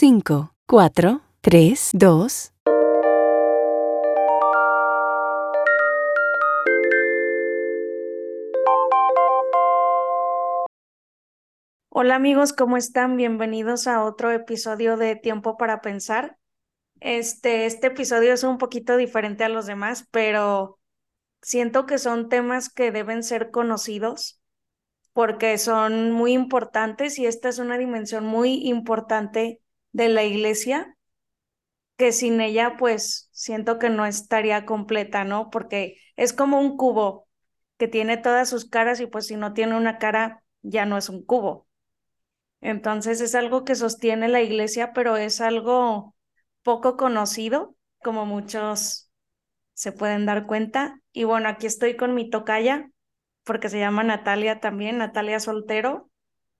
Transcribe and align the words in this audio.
5, 0.00 0.54
4, 0.66 1.20
3, 1.42 1.90
2. 1.92 2.52
Hola 11.90 12.14
amigos, 12.14 12.54
¿cómo 12.54 12.78
están? 12.78 13.18
Bienvenidos 13.18 13.86
a 13.86 14.02
otro 14.02 14.30
episodio 14.30 14.96
de 14.96 15.16
Tiempo 15.16 15.58
para 15.58 15.82
Pensar. 15.82 16.38
Este, 17.00 17.66
este 17.66 17.88
episodio 17.88 18.32
es 18.32 18.42
un 18.42 18.56
poquito 18.56 18.96
diferente 18.96 19.44
a 19.44 19.50
los 19.50 19.66
demás, 19.66 20.08
pero 20.10 20.78
siento 21.42 21.84
que 21.84 21.98
son 21.98 22.30
temas 22.30 22.70
que 22.70 22.90
deben 22.90 23.22
ser 23.22 23.50
conocidos 23.50 24.40
porque 25.12 25.58
son 25.58 26.10
muy 26.10 26.32
importantes 26.32 27.18
y 27.18 27.26
esta 27.26 27.50
es 27.50 27.58
una 27.58 27.76
dimensión 27.76 28.24
muy 28.24 28.66
importante 28.66 29.60
de 29.92 30.08
la 30.08 30.24
iglesia 30.24 30.96
que 31.96 32.12
sin 32.12 32.40
ella 32.40 32.76
pues 32.78 33.28
siento 33.32 33.78
que 33.78 33.90
no 33.90 34.06
estaría 34.06 34.64
completa, 34.64 35.24
¿no? 35.24 35.50
Porque 35.50 35.96
es 36.16 36.32
como 36.32 36.60
un 36.60 36.76
cubo 36.76 37.28
que 37.78 37.88
tiene 37.88 38.16
todas 38.16 38.48
sus 38.48 38.68
caras 38.68 39.00
y 39.00 39.06
pues 39.06 39.26
si 39.26 39.36
no 39.36 39.52
tiene 39.52 39.76
una 39.76 39.98
cara 39.98 40.42
ya 40.62 40.86
no 40.86 40.96
es 40.98 41.08
un 41.08 41.24
cubo. 41.24 41.68
Entonces 42.60 43.20
es 43.20 43.34
algo 43.34 43.64
que 43.64 43.74
sostiene 43.74 44.28
la 44.28 44.42
iglesia, 44.42 44.92
pero 44.92 45.16
es 45.16 45.40
algo 45.40 46.14
poco 46.62 46.96
conocido, 46.96 47.76
como 48.02 48.26
muchos 48.26 49.10
se 49.74 49.92
pueden 49.92 50.26
dar 50.26 50.46
cuenta. 50.46 51.00
Y 51.12 51.24
bueno, 51.24 51.48
aquí 51.48 51.66
estoy 51.66 51.96
con 51.96 52.14
mi 52.14 52.30
tocaya, 52.30 52.90
porque 53.44 53.68
se 53.70 53.78
llama 53.78 54.04
Natalia 54.04 54.60
también, 54.60 54.98
Natalia 54.98 55.40
Soltero, 55.40 56.10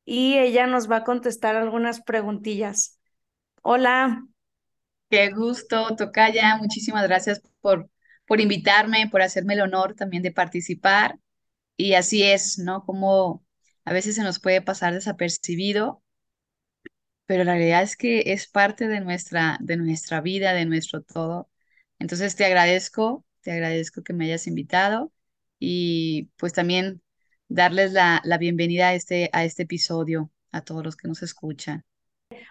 y 0.05 0.39
ella 0.39 0.67
nos 0.67 0.91
va 0.91 0.99
a 0.99 1.05
contestar 1.05 1.57
algunas 1.57 2.03
preguntillas. 2.03 3.00
Hola. 3.63 4.27
Qué 5.11 5.31
gusto, 5.33 5.97
Tocaya. 5.97 6.57
Muchísimas 6.59 7.05
gracias 7.09 7.43
por, 7.61 7.91
por 8.27 8.41
invitarme, 8.41 9.09
por 9.11 9.23
hacerme 9.23 9.55
el 9.55 9.63
honor 9.63 9.95
también 9.95 10.23
de 10.23 10.33
participar. 10.33 11.19
Y 11.77 11.95
así 11.95 12.23
es, 12.25 12.59
¿no? 12.59 12.85
Como 12.87 13.45
a 13.85 13.93
veces 13.95 14.17
se 14.17 14.23
nos 14.25 14.41
puede 14.41 14.63
pasar 14.63 14.95
desapercibido, 14.95 16.03
pero 17.27 17.45
la 17.45 17.55
realidad 17.55 17.83
es 17.83 17.97
que 17.97 18.33
es 18.33 18.49
parte 18.49 18.89
de 18.89 19.01
nuestra, 19.01 19.59
de 19.61 19.77
nuestra 19.77 20.21
vida, 20.21 20.53
de 20.55 20.67
nuestro 20.67 21.03
todo. 21.03 21.49
Entonces 21.99 22.35
te 22.37 22.45
agradezco, 22.45 23.25
te 23.43 23.53
agradezco 23.53 24.03
que 24.03 24.13
me 24.13 24.25
hayas 24.27 24.47
invitado 24.47 25.13
y 25.59 26.31
pues 26.37 26.53
también 26.53 27.03
darles 27.49 27.93
la, 27.93 28.21
la 28.25 28.39
bienvenida 28.39 28.89
a 28.89 28.95
este, 28.95 29.31
a 29.33 29.45
este 29.45 29.63
episodio 29.65 30.31
a 30.53 30.63
todos 30.63 30.85
los 30.85 30.97
que 30.97 31.09
nos 31.09 31.23
escuchan. 31.23 31.85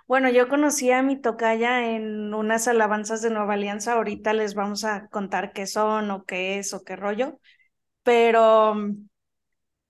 Bueno, 0.07 0.29
yo 0.29 0.49
conocí 0.49 0.91
a 0.91 1.01
mi 1.01 1.15
tocaya 1.21 1.89
en 1.95 2.33
unas 2.33 2.67
alabanzas 2.67 3.21
de 3.21 3.29
Nueva 3.29 3.53
Alianza, 3.53 3.93
ahorita 3.93 4.33
les 4.33 4.53
vamos 4.53 4.83
a 4.83 5.07
contar 5.07 5.53
qué 5.53 5.67
son 5.67 6.11
o 6.11 6.25
qué 6.25 6.59
es 6.59 6.73
o 6.73 6.83
qué 6.83 6.95
rollo, 6.97 7.39
pero 8.03 8.75
mm, 8.75 9.07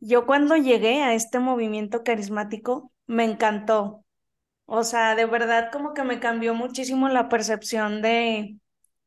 yo 0.01 0.25
cuando 0.27 0.55
llegué 0.57 1.03
a 1.03 1.13
este 1.15 1.39
movimiento 1.39 2.03
carismático 2.03 2.91
me 3.07 3.25
encantó. 3.25 4.05
O 4.65 4.83
sea, 4.83 5.15
de 5.15 5.25
verdad 5.25 5.71
como 5.71 5.93
que 5.93 6.03
me 6.03 6.19
cambió 6.19 6.53
muchísimo 6.55 7.09
la 7.09 7.29
percepción 7.29 8.01
de, 8.01 8.57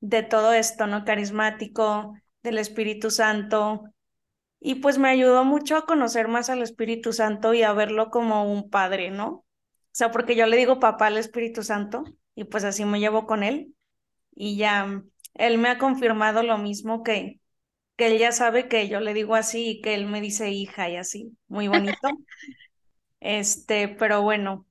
de 0.00 0.22
todo 0.24 0.52
esto, 0.54 0.86
¿no? 0.88 1.04
Carismático, 1.04 2.14
del 2.42 2.58
Espíritu 2.58 3.10
Santo. 3.10 3.84
Y 4.60 4.76
pues 4.76 4.98
me 4.98 5.10
ayudó 5.10 5.44
mucho 5.44 5.76
a 5.76 5.86
conocer 5.86 6.28
más 6.28 6.50
al 6.50 6.62
Espíritu 6.62 7.12
Santo 7.14 7.54
y 7.54 7.62
a 7.64 7.72
verlo 7.74 8.10
como 8.10 8.52
un 8.52 8.70
padre, 8.70 9.10
¿no? 9.10 9.44
O 9.92 9.94
sea, 9.94 10.10
porque 10.10 10.34
yo 10.34 10.46
le 10.46 10.56
digo 10.56 10.80
papá 10.80 11.08
al 11.08 11.18
Espíritu 11.18 11.62
Santo 11.62 12.04
y 12.34 12.44
pues 12.44 12.64
así 12.64 12.86
me 12.86 12.98
llevo 12.98 13.26
con 13.26 13.42
él. 13.42 13.74
Y 14.34 14.56
ya 14.56 15.02
él 15.34 15.58
me 15.58 15.68
ha 15.68 15.76
confirmado 15.76 16.42
lo 16.42 16.56
mismo 16.56 17.02
que, 17.02 17.40
que 17.96 18.06
él 18.06 18.18
ya 18.18 18.32
sabe 18.32 18.68
que 18.68 18.88
yo 18.88 19.00
le 19.00 19.12
digo 19.12 19.34
así 19.34 19.68
y 19.68 19.80
que 19.82 19.92
él 19.92 20.06
me 20.06 20.22
dice 20.22 20.50
hija 20.50 20.88
y 20.88 20.96
así, 20.96 21.36
muy 21.46 21.68
bonito. 21.68 21.98
este, 23.20 23.88
pero 23.88 24.22
bueno, 24.22 24.66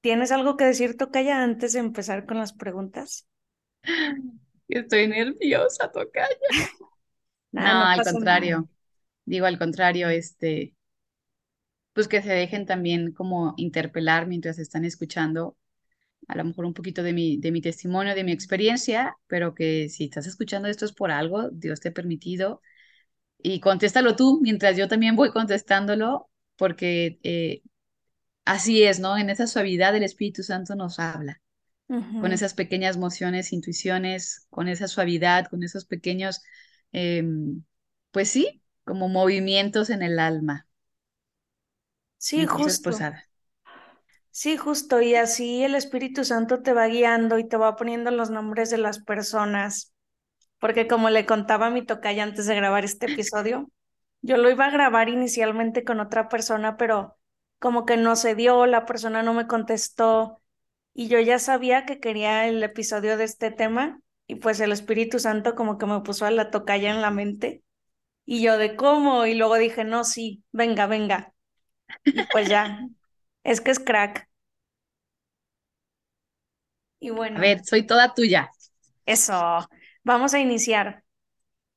¿tienes 0.00 0.32
algo 0.32 0.56
que 0.56 0.64
decir, 0.64 0.96
Tocaya, 0.96 1.42
antes 1.42 1.74
de 1.74 1.80
empezar 1.80 2.24
con 2.24 2.38
las 2.38 2.54
preguntas? 2.54 3.28
Estoy 4.68 5.06
nerviosa, 5.08 5.92
Tocaya. 5.92 6.28
no, 7.52 7.60
al 7.60 8.02
contrario. 8.02 8.70
Digo, 9.26 9.44
al 9.44 9.58
contrario, 9.58 10.08
este, 10.08 10.74
pues 11.92 12.08
que 12.08 12.22
se 12.22 12.32
dejen 12.32 12.66
también 12.66 13.12
como 13.12 13.54
interpelar 13.56 14.26
mientras 14.26 14.58
están 14.58 14.84
escuchando 14.84 15.56
a 16.28 16.36
lo 16.36 16.44
mejor 16.44 16.64
un 16.66 16.74
poquito 16.74 17.02
de 17.02 17.12
mi, 17.12 17.38
de 17.38 17.52
mi 17.52 17.60
testimonio, 17.60 18.14
de 18.14 18.24
mi 18.24 18.32
experiencia, 18.32 19.16
pero 19.26 19.54
que 19.54 19.88
si 19.88 20.04
estás 20.04 20.26
escuchando 20.26 20.68
esto 20.68 20.84
es 20.84 20.92
por 20.92 21.10
algo, 21.10 21.50
Dios 21.50 21.80
te 21.80 21.88
ha 21.90 21.92
permitido. 21.92 22.60
Y 23.38 23.60
contéstalo 23.60 24.16
tú, 24.16 24.40
mientras 24.42 24.76
yo 24.76 24.88
también 24.88 25.16
voy 25.16 25.30
contestándolo, 25.32 26.30
porque 26.56 27.18
eh, 27.24 27.62
así 28.44 28.84
es, 28.84 29.00
¿no? 29.00 29.18
En 29.18 29.30
esa 29.30 29.46
suavidad 29.46 29.96
el 29.96 30.04
Espíritu 30.04 30.42
Santo 30.42 30.74
nos 30.76 30.98
habla, 30.98 31.40
con 32.18 32.32
esas 32.32 32.54
pequeñas 32.54 32.96
mociones, 32.98 33.52
intuiciones, 33.52 34.46
con 34.50 34.68
esa 34.68 34.88
suavidad, 34.88 35.46
con 35.46 35.62
esos 35.64 35.86
pequeños, 35.86 36.42
em, 36.92 37.64
pues 38.12 38.30
sí, 38.30 38.62
como 38.84 39.08
movimientos 39.08 39.90
en 39.90 40.02
el 40.02 40.18
alma. 40.18 40.66
Sí, 42.28 42.46
justo. 42.46 42.96
Sí, 44.30 44.56
justo, 44.56 45.00
y 45.02 45.14
así 45.14 45.62
el 45.64 45.74
Espíritu 45.74 46.24
Santo 46.24 46.62
te 46.62 46.72
va 46.72 46.86
guiando 46.86 47.38
y 47.38 47.46
te 47.48 47.56
va 47.58 47.76
poniendo 47.76 48.10
los 48.10 48.30
nombres 48.30 48.70
de 48.70 48.78
las 48.78 48.98
personas, 49.02 49.92
porque 50.60 50.88
como 50.88 51.10
le 51.10 51.26
contaba 51.26 51.66
a 51.68 51.70
mi 51.70 51.84
tocaya 51.86 52.22
antes 52.24 52.46
de 52.46 52.56
grabar 52.56 52.84
este 52.84 53.06
episodio, 53.06 53.70
yo 54.22 54.36
lo 54.38 54.50
iba 54.50 54.66
a 54.66 54.70
grabar 54.70 55.08
inicialmente 55.10 55.84
con 55.84 56.00
otra 56.00 56.28
persona, 56.28 56.76
pero 56.78 57.16
como 57.60 57.86
que 57.86 57.96
no 57.98 58.16
se 58.16 58.34
dio, 58.36 58.66
la 58.66 58.86
persona 58.86 59.22
no 59.22 59.34
me 59.34 59.46
contestó 59.48 60.40
y 60.94 61.08
yo 61.08 61.20
ya 61.20 61.38
sabía 61.38 61.86
que 61.86 62.00
quería 62.00 62.48
el 62.48 62.62
episodio 62.62 63.16
de 63.18 63.24
este 63.24 63.50
tema 63.50 64.00
y 64.28 64.36
pues 64.36 64.60
el 64.60 64.72
Espíritu 64.72 65.18
Santo 65.20 65.54
como 65.56 65.78
que 65.78 65.86
me 65.86 66.00
puso 66.02 66.26
a 66.26 66.30
la 66.32 66.50
tocaya 66.50 66.90
en 66.92 67.02
la 67.02 67.10
mente 67.10 67.64
y 68.26 68.42
yo 68.42 68.58
de 68.58 68.76
cómo 68.76 69.26
y 69.26 69.34
luego 69.34 69.56
dije, 69.56 69.84
no, 69.84 70.04
sí, 70.04 70.44
venga, 70.52 70.86
venga. 70.86 71.34
Y 72.04 72.24
pues 72.24 72.48
ya, 72.48 72.88
es 73.44 73.60
que 73.60 73.70
es 73.70 73.78
crack. 73.78 74.28
Y 77.00 77.10
bueno. 77.10 77.38
A 77.38 77.40
ver, 77.40 77.64
soy 77.64 77.86
toda 77.86 78.14
tuya. 78.14 78.50
Eso. 79.06 79.68
Vamos 80.04 80.34
a 80.34 80.40
iniciar. 80.40 81.02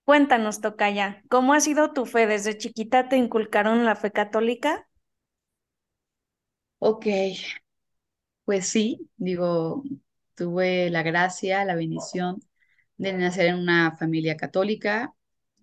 Cuéntanos, 0.03 0.61
Tocaya, 0.61 1.23
¿cómo 1.29 1.53
ha 1.53 1.59
sido 1.59 1.91
tu 1.91 2.05
fe? 2.05 2.27
¿Desde 2.27 2.57
chiquita 2.57 3.09
te 3.09 3.17
inculcaron 3.17 3.85
la 3.85 3.95
fe 3.95 4.11
católica? 4.11 4.87
Ok, 6.77 7.07
pues 8.43 8.67
sí, 8.67 9.09
digo, 9.17 9.83
tuve 10.35 10.91
la 10.91 11.01
gracia, 11.01 11.65
la 11.65 11.75
bendición 11.75 12.39
de 12.97 13.13
nacer 13.13 13.47
en 13.47 13.55
una 13.55 13.97
familia 13.97 14.37
católica, 14.37 15.15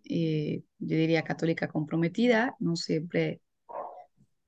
eh, 0.05 0.63
yo 0.81 0.97
diría 0.97 1.23
católica 1.23 1.69
comprometida, 1.69 2.57
no 2.59 2.75
siempre 2.75 3.42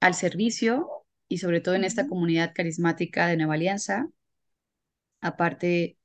al 0.04 0.12
servicio 0.14 1.06
y 1.28 1.38
sobre 1.38 1.62
todo 1.62 1.74
en 1.76 1.84
esta 1.84 2.06
comunidad 2.06 2.52
carismática 2.54 3.26
de 3.26 3.38
Nueva 3.38 3.54
Alianza. 3.54 4.06
Aparte, 5.20 5.96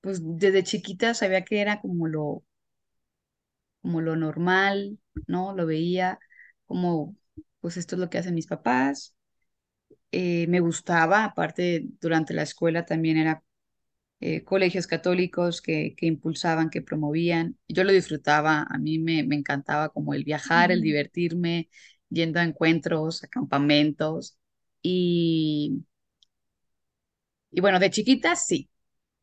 pues 0.00 0.20
desde 0.22 0.64
chiquita 0.64 1.14
sabía 1.14 1.44
que 1.44 1.60
era 1.60 1.80
como 1.80 2.08
lo, 2.08 2.44
como 3.80 4.00
lo 4.00 4.16
normal, 4.16 4.98
¿no? 5.28 5.54
Lo 5.54 5.66
veía 5.66 6.18
como, 6.66 7.16
pues 7.60 7.76
esto 7.76 7.94
es 7.96 8.00
lo 8.00 8.10
que 8.10 8.18
hacen 8.18 8.34
mis 8.34 8.48
papás. 8.48 9.14
Eh, 10.12 10.46
me 10.48 10.60
gustaba, 10.60 11.24
aparte 11.24 11.84
durante 12.00 12.34
la 12.34 12.42
escuela 12.42 12.86
también 12.86 13.18
era 13.18 13.44
eh, 14.20 14.44
colegios 14.44 14.86
católicos 14.88 15.62
que, 15.62 15.94
que, 15.96 16.06
impulsaban, 16.06 16.70
que 16.70 16.82
promovían. 16.82 17.58
Yo 17.68 17.84
lo 17.84 17.92
disfrutaba, 17.92 18.66
a 18.68 18.78
mí 18.78 18.98
me, 18.98 19.24
me 19.24 19.36
encantaba 19.36 19.90
como 19.90 20.14
el 20.14 20.24
viajar, 20.24 20.72
el 20.72 20.82
divertirme, 20.82 21.70
yendo 22.10 22.40
a 22.40 22.44
encuentros, 22.44 23.24
a 23.24 23.28
campamentos. 23.28 24.38
Y, 24.82 25.84
y 27.50 27.60
bueno, 27.60 27.78
de 27.80 27.90
chiquita 27.90 28.36
sí. 28.36 28.70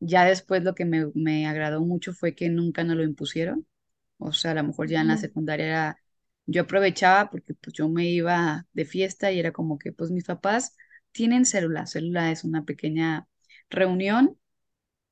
Ya 0.00 0.24
después 0.24 0.62
lo 0.64 0.74
que 0.74 0.84
me, 0.84 1.06
me 1.14 1.46
agradó 1.46 1.80
mucho 1.82 2.12
fue 2.12 2.34
que 2.34 2.48
nunca 2.50 2.84
nos 2.84 2.96
lo 2.96 3.04
impusieron. 3.04 3.66
O 4.18 4.32
sea, 4.32 4.52
a 4.52 4.54
lo 4.54 4.64
mejor 4.64 4.88
ya 4.88 5.00
en 5.02 5.08
la 5.08 5.16
secundaria 5.18 5.66
era, 5.66 5.98
yo 6.46 6.62
aprovechaba 6.62 7.30
porque 7.30 7.54
pues 7.54 7.74
yo 7.74 7.88
me 7.88 8.06
iba 8.08 8.66
de 8.72 8.84
fiesta 8.84 9.32
y 9.32 9.40
era 9.40 9.52
como 9.52 9.78
que 9.78 9.92
pues 9.92 10.10
mis 10.10 10.24
papás 10.24 10.76
tienen 11.12 11.46
célula. 11.46 11.86
Célula 11.86 12.30
es 12.32 12.44
una 12.44 12.64
pequeña 12.64 13.28
reunión 13.70 14.38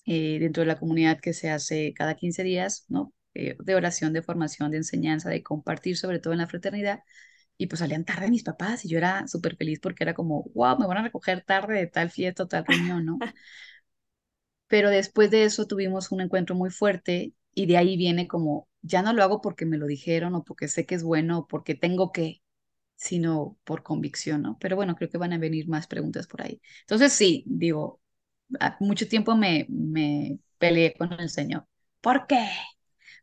eh, 0.06 0.38
dentro 0.40 0.62
de 0.62 0.68
la 0.68 0.78
comunidad 0.78 1.20
que 1.20 1.32
se 1.34 1.50
hace 1.50 1.94
cada 1.94 2.14
15 2.16 2.42
días, 2.44 2.84
¿no? 2.88 3.12
Eh, 3.34 3.56
de 3.60 3.74
oración, 3.74 4.12
de 4.12 4.22
formación, 4.22 4.70
de 4.70 4.78
enseñanza, 4.78 5.30
de 5.30 5.42
compartir, 5.42 5.96
sobre 5.96 6.18
todo 6.20 6.32
en 6.34 6.40
la 6.40 6.46
fraternidad 6.48 7.02
y 7.56 7.66
pues 7.68 7.80
salían 7.80 8.04
tarde 8.04 8.30
mis 8.30 8.42
papás 8.44 8.84
y 8.84 8.88
yo 8.88 8.98
era 8.98 9.26
súper 9.28 9.56
feliz 9.56 9.80
porque 9.80 10.04
era 10.04 10.14
como, 10.14 10.44
wow, 10.54 10.78
me 10.78 10.86
van 10.86 10.98
a 10.98 11.02
recoger 11.04 11.42
tarde 11.44 11.74
de 11.78 11.86
tal 11.86 12.10
fiesta 12.10 12.44
o 12.44 12.48
tal 12.48 12.64
reunión, 12.66 13.04
¿no? 13.04 13.18
Pero 14.68 14.90
después 14.90 15.30
de 15.30 15.44
eso 15.44 15.66
tuvimos 15.66 16.10
un 16.12 16.20
encuentro 16.20 16.54
muy 16.54 16.70
fuerte 16.70 17.34
y 17.54 17.66
de 17.66 17.76
ahí 17.76 17.96
viene 17.96 18.26
como, 18.26 18.68
ya 18.82 19.02
no 19.02 19.12
lo 19.12 19.22
hago 19.22 19.40
porque 19.40 19.66
me 19.66 19.78
lo 19.78 19.86
dijeron 19.86 20.34
o 20.34 20.44
porque 20.44 20.68
sé 20.68 20.86
que 20.86 20.94
es 20.96 21.02
bueno 21.04 21.40
o 21.40 21.46
porque 21.46 21.74
tengo 21.74 22.12
que, 22.12 22.42
sino 22.96 23.58
por 23.64 23.82
convicción, 23.82 24.42
¿no? 24.42 24.58
Pero 24.60 24.76
bueno, 24.76 24.96
creo 24.96 25.10
que 25.10 25.18
van 25.18 25.32
a 25.34 25.38
venir 25.38 25.68
más 25.68 25.86
preguntas 25.88 26.26
por 26.26 26.42
ahí. 26.42 26.60
Entonces 26.82 27.12
sí, 27.12 27.44
digo, 27.46 28.00
mucho 28.80 29.08
tiempo 29.08 29.36
me, 29.36 29.66
me 29.70 30.38
peleé 30.58 30.94
con 30.94 31.12
el 31.14 31.30
Señor. 31.30 31.66
¿Por 32.00 32.26
qué? 32.26 32.48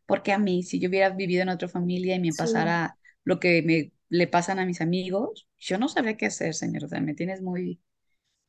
Porque 0.06 0.32
a 0.32 0.38
mí, 0.38 0.62
si 0.62 0.80
yo 0.80 0.88
hubiera 0.88 1.10
vivido 1.10 1.42
en 1.42 1.48
otra 1.50 1.68
familia 1.68 2.16
y 2.16 2.20
me 2.20 2.34
pasara 2.34 2.96
lo 3.24 3.40
que 3.40 3.62
me 3.62 3.92
le 4.12 4.28
pasan 4.28 4.60
a 4.60 4.66
mis 4.66 4.82
amigos, 4.82 5.48
yo 5.58 5.78
no 5.78 5.88
sabría 5.88 6.18
qué 6.18 6.26
hacer, 6.26 6.54
Señor. 6.54 6.84
O 6.84 6.88
sea, 6.88 7.00
me 7.00 7.14
tienes 7.14 7.42
muy, 7.42 7.80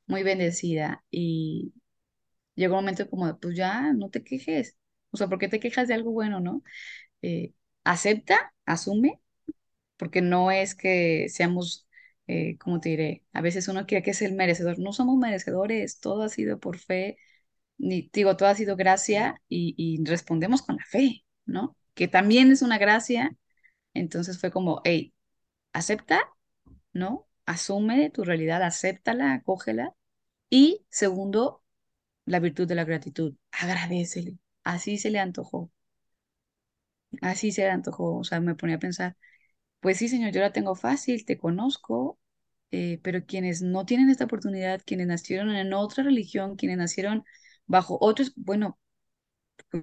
muy 0.07 0.23
bendecida. 0.23 1.03
Y 1.11 1.73
llegó 2.55 2.75
un 2.75 2.81
momento 2.85 3.09
como, 3.09 3.39
pues 3.39 3.57
ya, 3.57 3.93
no 3.93 4.09
te 4.09 4.23
quejes. 4.23 4.77
O 5.11 5.17
sea, 5.17 5.27
¿por 5.29 5.39
qué 5.39 5.47
te 5.49 5.59
quejas 5.59 5.87
de 5.87 5.95
algo 5.95 6.11
bueno, 6.11 6.39
no? 6.41 6.63
Eh, 7.23 7.53
acepta, 7.85 8.53
asume, 8.65 9.21
porque 9.97 10.21
no 10.21 10.51
es 10.51 10.75
que 10.75 11.27
seamos, 11.29 11.87
eh, 12.27 12.57
¿cómo 12.59 12.79
te 12.81 12.89
diré? 12.89 13.25
A 13.33 13.41
veces 13.41 13.67
uno 13.67 13.85
quiere 13.85 14.03
que 14.03 14.11
es 14.11 14.21
el 14.21 14.33
merecedor. 14.35 14.79
No 14.79 14.93
somos 14.93 15.17
merecedores, 15.17 15.99
todo 15.99 16.23
ha 16.23 16.29
sido 16.29 16.59
por 16.59 16.77
fe, 16.79 17.17
ni, 17.77 18.09
digo, 18.13 18.37
todo 18.37 18.49
ha 18.49 18.55
sido 18.55 18.75
gracia 18.77 19.41
y, 19.49 19.75
y 19.77 20.03
respondemos 20.05 20.61
con 20.63 20.77
la 20.77 20.85
fe, 20.85 21.25
¿no? 21.45 21.77
Que 21.95 22.07
también 22.07 22.51
es 22.51 22.61
una 22.63 22.77
gracia. 22.79 23.35
Entonces 23.93 24.39
fue 24.39 24.51
como, 24.51 24.81
hey, 24.85 25.12
acepta, 25.73 26.21
¿no? 26.93 27.27
Asume 27.45 28.09
tu 28.11 28.23
realidad, 28.25 28.63
acéptala, 28.63 29.33
acógela. 29.33 29.95
Y 30.49 30.85
segundo, 30.89 31.63
la 32.25 32.39
virtud 32.39 32.67
de 32.67 32.75
la 32.75 32.85
gratitud, 32.85 33.35
agradecele. 33.51 34.39
Así 34.63 34.97
se 34.99 35.11
le 35.11 35.19
antojó. 35.19 35.71
Así 37.21 37.51
se 37.51 37.61
le 37.63 37.69
antojó. 37.69 38.17
O 38.17 38.23
sea, 38.23 38.39
me 38.39 38.55
ponía 38.55 38.75
a 38.77 38.79
pensar, 38.79 39.17
pues 39.79 39.97
sí, 39.97 40.07
Señor, 40.09 40.31
yo 40.33 40.41
la 40.41 40.53
tengo 40.53 40.75
fácil, 40.75 41.25
te 41.25 41.37
conozco, 41.37 42.19
eh, 42.71 42.99
pero 43.03 43.25
quienes 43.25 43.61
no 43.61 43.85
tienen 43.85 44.09
esta 44.09 44.25
oportunidad, 44.25 44.81
quienes 44.85 45.07
nacieron 45.07 45.51
en 45.55 45.73
otra 45.73 46.03
religión, 46.05 46.55
quienes 46.57 46.77
nacieron 46.79 47.25
bajo 47.67 47.97
otros, 48.01 48.33
bueno, 48.35 48.79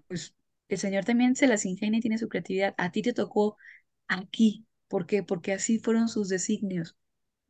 pues 0.08 0.34
el 0.68 0.78
Señor 0.78 1.04
también 1.04 1.36
se 1.36 1.46
las 1.46 1.64
ingenia 1.64 1.98
y 1.98 2.00
tiene 2.02 2.18
su 2.18 2.28
creatividad. 2.28 2.74
A 2.78 2.90
ti 2.92 3.02
te 3.02 3.12
tocó 3.12 3.56
aquí. 4.08 4.66
¿Por 4.90 5.06
qué? 5.06 5.24
Porque 5.24 5.54
así 5.54 5.80
fueron 5.80 6.08
sus 6.10 6.28
designios. 6.30 6.96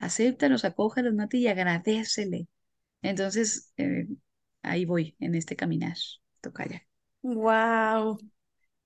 Acéptalos, 0.00 0.64
acógelos, 0.66 1.14
mate 1.14 1.38
y 1.38 1.48
agradecele. 1.48 2.48
Entonces, 3.02 3.72
eh, 3.78 4.08
ahí 4.62 4.84
voy 4.86 5.16
en 5.20 5.34
este 5.36 5.56
caminar, 5.56 5.96
Tocaya. 6.42 6.86
Wow, 7.22 8.18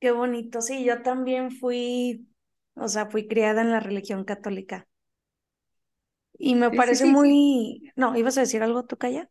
qué 0.00 0.12
bonito. 0.12 0.60
Sí, 0.62 0.84
yo 0.84 1.02
también 1.02 1.50
fui, 1.52 2.28
o 2.76 2.88
sea, 2.88 3.06
fui 3.10 3.28
criada 3.28 3.62
en 3.62 3.70
la 3.72 3.80
religión 3.80 4.24
católica. 4.24 4.88
Y 6.38 6.54
me 6.56 6.70
parece 6.70 7.06
muy, 7.06 7.84
no, 7.96 8.16
¿ibas 8.16 8.36
a 8.38 8.40
decir 8.42 8.62
algo, 8.62 8.84
Tocaya? 8.84 9.30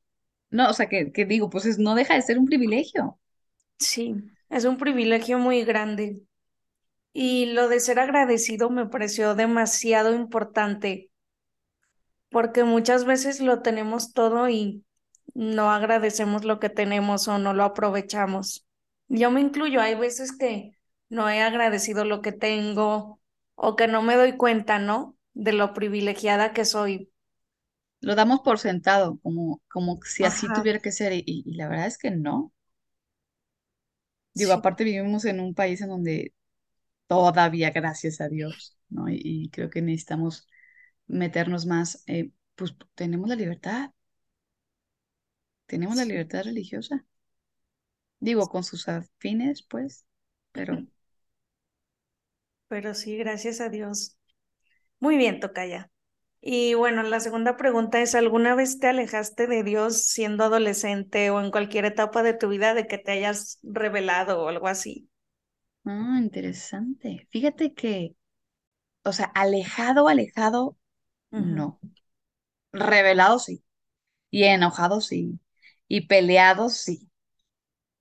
No, 0.51 0.69
o 0.69 0.73
sea, 0.73 0.87
que, 0.89 1.11
que 1.11 1.25
digo, 1.25 1.49
pues 1.49 1.65
es, 1.65 1.79
no 1.79 1.95
deja 1.95 2.13
de 2.15 2.21
ser 2.21 2.37
un 2.39 2.45
privilegio. 2.45 3.19
Sí, 3.79 4.15
es 4.49 4.65
un 4.65 4.77
privilegio 4.77 5.37
muy 5.39 5.63
grande. 5.63 6.21
Y 7.13 7.45
lo 7.47 7.69
de 7.69 7.79
ser 7.79 7.99
agradecido 7.99 8.69
me 8.71 8.87
pareció 8.87 9.35
demasiado 9.35 10.13
importante, 10.13 11.11
porque 12.29 12.63
muchas 12.63 13.05
veces 13.05 13.39
lo 13.39 13.61
tenemos 13.61 14.13
todo 14.13 14.49
y 14.49 14.83
no 15.35 15.71
agradecemos 15.71 16.43
lo 16.43 16.59
que 16.59 16.69
tenemos 16.69 17.27
o 17.27 17.37
no 17.37 17.53
lo 17.53 17.63
aprovechamos. 17.63 18.65
Yo 19.07 19.29
me 19.29 19.41
incluyo, 19.41 19.79
hay 19.79 19.95
veces 19.95 20.35
que 20.35 20.75
no 21.09 21.29
he 21.29 21.41
agradecido 21.41 22.05
lo 22.05 22.21
que 22.21 22.31
tengo 22.31 23.19
o 23.55 23.75
que 23.75 23.87
no 23.87 24.01
me 24.01 24.15
doy 24.15 24.35
cuenta, 24.35 24.79
¿no? 24.79 25.15
De 25.33 25.53
lo 25.53 25.73
privilegiada 25.73 26.53
que 26.53 26.65
soy. 26.65 27.11
Lo 28.01 28.15
damos 28.15 28.41
por 28.41 28.59
sentado, 28.59 29.19
como, 29.21 29.61
como 29.69 29.99
si 30.03 30.23
así 30.23 30.47
tuviera 30.53 30.79
que 30.79 30.91
ser, 30.91 31.13
y, 31.13 31.43
la 31.55 31.69
verdad 31.69 31.87
es 31.87 31.97
que 31.97 32.11
no. 32.11 32.51
Digo, 34.33 34.51
aparte 34.51 34.83
vivimos 34.83 35.25
en 35.25 35.39
un 35.39 35.53
país 35.53 35.79
en 35.81 35.89
donde 35.89 36.33
todavía, 37.07 37.71
gracias 37.71 38.21
a 38.21 38.29
Dios, 38.29 38.77
¿no? 38.89 39.05
Y, 39.09 39.49
creo 39.51 39.69
que 39.69 39.81
necesitamos 39.81 40.47
meternos 41.07 41.65
más, 41.65 42.03
eh, 42.07 42.31
pues 42.55 42.75
tenemos 42.95 43.29
la 43.29 43.35
libertad, 43.35 43.91
tenemos 45.65 45.95
la 45.95 46.05
libertad 46.05 46.43
religiosa. 46.43 47.05
Digo, 48.19 48.47
con 48.47 48.63
sus 48.63 48.87
afines, 48.87 49.63
pues, 49.63 50.05
pero... 50.51 50.77
Pero 52.67 52.93
sí, 52.93 53.17
gracias 53.17 53.61
a 53.61 53.69
Dios. 53.69 54.17
Muy 54.99 55.17
bien, 55.17 55.39
Tocaya. 55.39 55.91
Y 56.41 56.73
bueno, 56.73 57.03
la 57.03 57.19
segunda 57.19 57.57
pregunta 57.57 58.01
es, 58.01 58.15
¿alguna 58.15 58.55
vez 58.55 58.79
te 58.79 58.87
alejaste 58.87 59.47
de 59.47 59.63
Dios 59.63 60.05
siendo 60.05 60.43
adolescente 60.43 61.29
o 61.29 61.41
en 61.41 61.51
cualquier 61.51 61.85
etapa 61.85 62.23
de 62.23 62.33
tu 62.33 62.49
vida 62.49 62.73
de 62.73 62.87
que 62.87 62.97
te 62.97 63.11
hayas 63.11 63.59
revelado 63.63 64.43
o 64.43 64.47
algo 64.49 64.67
así? 64.67 65.09
Ah, 65.85 66.17
interesante. 66.21 67.27
Fíjate 67.31 67.73
que, 67.73 68.15
o 69.03 69.13
sea, 69.13 69.27
alejado, 69.27 70.07
alejado, 70.09 70.77
no. 71.37 71.79
Revelado 72.73 73.39
sí. 73.39 73.63
Y 74.31 74.45
enojado 74.45 75.01
sí. 75.01 75.39
Y 75.87 76.07
peleado 76.07 76.69
sí. 76.69 77.09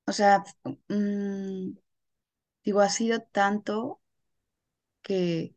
O 0.07 0.13
sea, 0.13 0.45
mm, 0.89 1.73
digo, 2.65 2.81
ha 2.81 2.89
sido 2.91 3.23
tanto 3.23 4.01
que, 5.03 5.55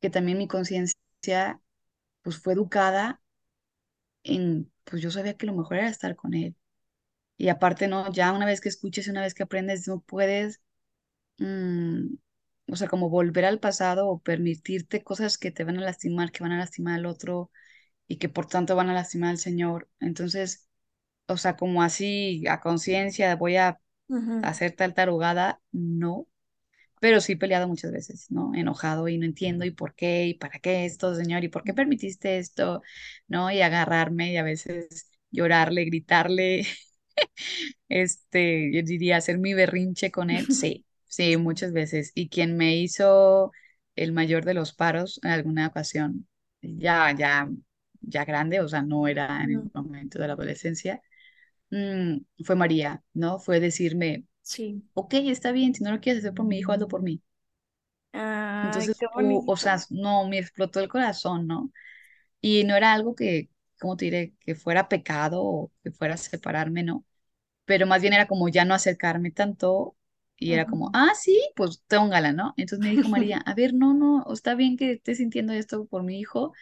que 0.00 0.10
también 0.10 0.36
mi 0.38 0.48
conciencia 0.48 1.60
pues 2.22 2.38
fue 2.38 2.54
educada 2.54 3.22
en, 4.24 4.70
pues 4.84 5.02
yo 5.02 5.10
sabía 5.10 5.36
que 5.36 5.46
lo 5.46 5.54
mejor 5.54 5.78
era 5.78 5.88
estar 5.88 6.16
con 6.16 6.34
él. 6.34 6.56
Y 7.38 7.48
aparte, 7.50 7.88
no, 7.88 8.12
ya 8.12 8.32
una 8.32 8.46
vez 8.46 8.60
que 8.62 8.68
escuches, 8.70 9.08
una 9.08 9.22
vez 9.22 9.34
que 9.34 9.44
aprendes, 9.44 9.88
no 9.88 10.00
puedes 10.02 10.60
Mm, 11.42 12.16
o 12.72 12.76
sea, 12.76 12.88
como 12.88 13.10
volver 13.10 13.44
al 13.44 13.60
pasado 13.60 14.08
o 14.08 14.20
permitirte 14.20 15.02
cosas 15.02 15.38
que 15.38 15.50
te 15.50 15.64
van 15.64 15.78
a 15.78 15.80
lastimar, 15.82 16.32
que 16.32 16.42
van 16.44 16.52
a 16.52 16.58
lastimar 16.58 16.94
al 16.98 17.06
otro 17.06 17.50
y 18.08 18.18
que 18.18 18.28
por 18.28 18.46
tanto 18.46 18.76
van 18.76 18.90
a 18.90 18.94
lastimar 18.94 19.30
al 19.30 19.38
Señor. 19.38 19.90
Entonces, 20.00 20.68
o 21.28 21.36
sea, 21.38 21.56
como 21.56 21.82
así 21.82 22.44
a 22.48 22.60
conciencia 22.60 23.36
voy 23.36 23.56
a 23.56 23.80
hacer 24.42 24.72
tal 24.76 24.94
tarugada, 24.94 25.62
no, 25.72 26.28
pero 27.00 27.20
sí 27.20 27.32
he 27.34 27.36
peleado 27.36 27.68
muchas 27.68 27.92
veces, 27.92 28.30
¿no? 28.30 28.54
Enojado 28.54 29.08
y 29.08 29.18
no 29.18 29.26
entiendo 29.26 29.64
y 29.64 29.70
por 29.72 29.94
qué 29.94 30.26
y 30.28 30.34
para 30.34 30.58
qué 30.60 30.84
esto, 30.86 31.14
Señor, 31.14 31.44
y 31.44 31.48
por 31.48 31.64
qué 31.64 31.74
permitiste 31.74 32.38
esto, 32.38 32.82
¿no? 33.28 33.50
Y 33.50 33.62
agarrarme 33.62 34.32
y 34.32 34.36
a 34.38 34.42
veces 34.44 35.10
llorarle, 35.30 35.84
gritarle, 35.86 36.66
este, 37.88 38.72
yo 38.72 38.82
diría 38.82 39.16
hacer 39.18 39.38
mi 39.38 39.54
berrinche 39.54 40.10
con 40.10 40.30
él, 40.30 40.48
sí, 40.50 40.86
Sí, 41.12 41.36
muchas 41.36 41.72
veces. 41.72 42.12
Y 42.14 42.28
quien 42.30 42.56
me 42.56 42.76
hizo 42.76 43.52
el 43.96 44.12
mayor 44.12 44.44
de 44.46 44.54
los 44.54 44.72
paros 44.74 45.20
en 45.22 45.30
alguna 45.32 45.66
ocasión, 45.66 46.26
ya, 46.62 47.12
ya, 47.14 47.50
ya 48.00 48.24
grande, 48.24 48.60
o 48.60 48.68
sea, 48.68 48.80
no 48.82 49.06
era 49.06 49.42
en 49.44 49.50
el 49.52 49.70
momento 49.74 50.18
de 50.18 50.26
la 50.28 50.32
adolescencia, 50.34 51.02
mm, 51.70 52.18
fue 52.44 52.56
María, 52.56 53.02
¿no? 53.14 53.38
Fue 53.40 53.60
decirme, 53.60 54.26
sí. 54.42 54.82
ok, 54.94 55.14
está 55.16 55.52
bien, 55.52 55.74
si 55.74 55.84
no 55.84 55.92
lo 55.92 56.00
quieres 56.00 56.22
hacer 56.24 56.34
por 56.34 56.46
mi 56.46 56.58
hijo, 56.58 56.72
hazlo 56.72 56.88
por 56.88 57.02
mí. 57.02 57.22
Entonces, 58.60 58.96
o 59.46 59.56
sea, 59.56 59.76
no, 59.90 60.28
me 60.28 60.38
explotó 60.38 60.80
el 60.80 60.88
corazón, 60.88 61.46
¿no? 61.46 61.72
Y 62.40 62.64
no 62.64 62.76
era 62.76 62.92
algo 62.94 63.14
que, 63.14 63.50
¿cómo 63.80 63.96
te 63.96 64.06
diré? 64.06 64.34
Que 64.40 64.54
fuera 64.56 64.88
pecado 64.88 65.42
o 65.44 65.72
que 65.84 65.92
fuera 65.92 66.16
separarme, 66.18 66.82
¿no? 66.84 67.04
Pero 67.66 67.86
más 67.86 68.02
bien 68.02 68.14
era 68.14 68.28
como 68.28 68.48
ya 68.48 68.64
no 68.66 68.74
acercarme 68.74 69.30
tanto 69.32 69.96
y 70.42 70.52
era 70.54 70.66
como, 70.66 70.90
ah, 70.94 71.12
sí, 71.14 71.40
pues 71.56 71.82
tóngala, 71.88 72.32
¿no? 72.32 72.54
Entonces 72.56 72.82
me 72.82 72.90
dijo 72.90 73.08
María, 73.08 73.38
a 73.46 73.54
ver, 73.54 73.74
no, 73.74 73.94
no, 73.94 74.24
está 74.32 74.54
bien 74.54 74.76
que 74.76 74.92
estés 74.92 75.18
sintiendo 75.18 75.52
esto 75.52 75.86
por 75.86 76.02
mi 76.02 76.18
hijo, 76.20 76.52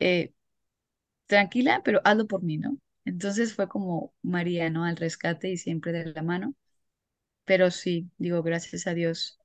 eh, 0.00 0.32
tranquila, 1.26 1.82
pero 1.84 2.00
hazlo 2.04 2.26
por 2.28 2.42
mí, 2.42 2.58
¿no? 2.58 2.78
Entonces 3.04 3.54
fue 3.54 3.68
como 3.68 4.14
María, 4.22 4.70
¿no? 4.70 4.84
Al 4.84 4.96
rescate 4.96 5.50
y 5.50 5.56
siempre 5.58 5.92
de 5.92 6.06
la 6.12 6.22
mano. 6.22 6.54
Pero 7.46 7.70
sí, 7.70 8.10
digo, 8.18 8.42
gracias 8.42 8.86
a 8.88 8.94
Dios, 8.94 9.38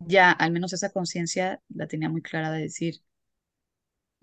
ya 0.00 0.32
al 0.32 0.52
menos 0.52 0.72
esa 0.72 0.90
conciencia 0.90 1.60
la 1.68 1.86
tenía 1.88 2.08
muy 2.08 2.22
clara 2.22 2.50
de 2.50 2.62
decir, 2.62 3.02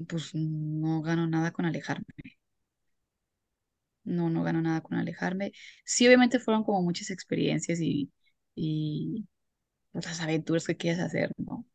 pues 0.08 0.32
no 0.36 1.01
gano 1.01 1.27
nada 1.27 1.51
con 1.51 1.65
alejarme. 1.65 2.05
No, 4.04 4.30
no 4.30 4.44
gano 4.44 4.62
nada 4.62 4.82
con 4.82 4.98
alejarme. 4.98 5.54
Sí, 5.86 6.08
obviamente 6.08 6.40
fueron 6.40 6.64
como 6.64 6.82
muchas 6.82 7.10
experiencias 7.12 7.80
y, 7.82 8.12
y 8.56 9.26
otras 9.94 10.22
aventuras 10.22 10.66
que 10.68 10.78
quieres 10.78 11.02
hacer, 11.02 11.32
¿no? 11.38 11.66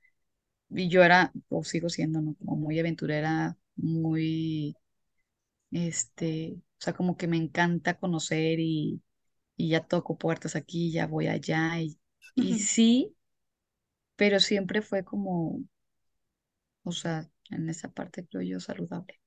y 0.71 0.89
yo 0.89 1.03
era, 1.05 1.33
o 1.49 1.65
sigo 1.65 1.89
siendo, 1.89 2.21
¿no? 2.21 2.35
Como 2.37 2.57
muy 2.57 2.79
aventurera, 2.79 3.57
muy, 3.77 4.77
este, 5.73 6.55
o 6.59 6.63
sea, 6.81 6.95
como 6.95 7.17
que 7.17 7.27
me 7.29 7.37
encanta 7.39 7.99
conocer 7.99 8.61
y, 8.61 9.03
y 9.57 9.71
ya 9.71 9.87
toco 9.87 10.19
puertas 10.19 10.57
aquí, 10.57 10.93
ya 10.93 11.07
voy 11.07 11.29
allá, 11.29 11.81
y, 11.81 11.99
y 12.39 12.59
sí, 12.61 13.17
pero 14.17 14.39
siempre 14.41 14.83
fue 14.83 15.03
como, 15.05 15.61
o 16.83 16.91
sea, 16.93 17.31
en 17.51 17.69
esa 17.69 17.89
parte 17.93 18.27
creo 18.27 18.43
yo 18.43 18.59
saludable. 18.61 19.21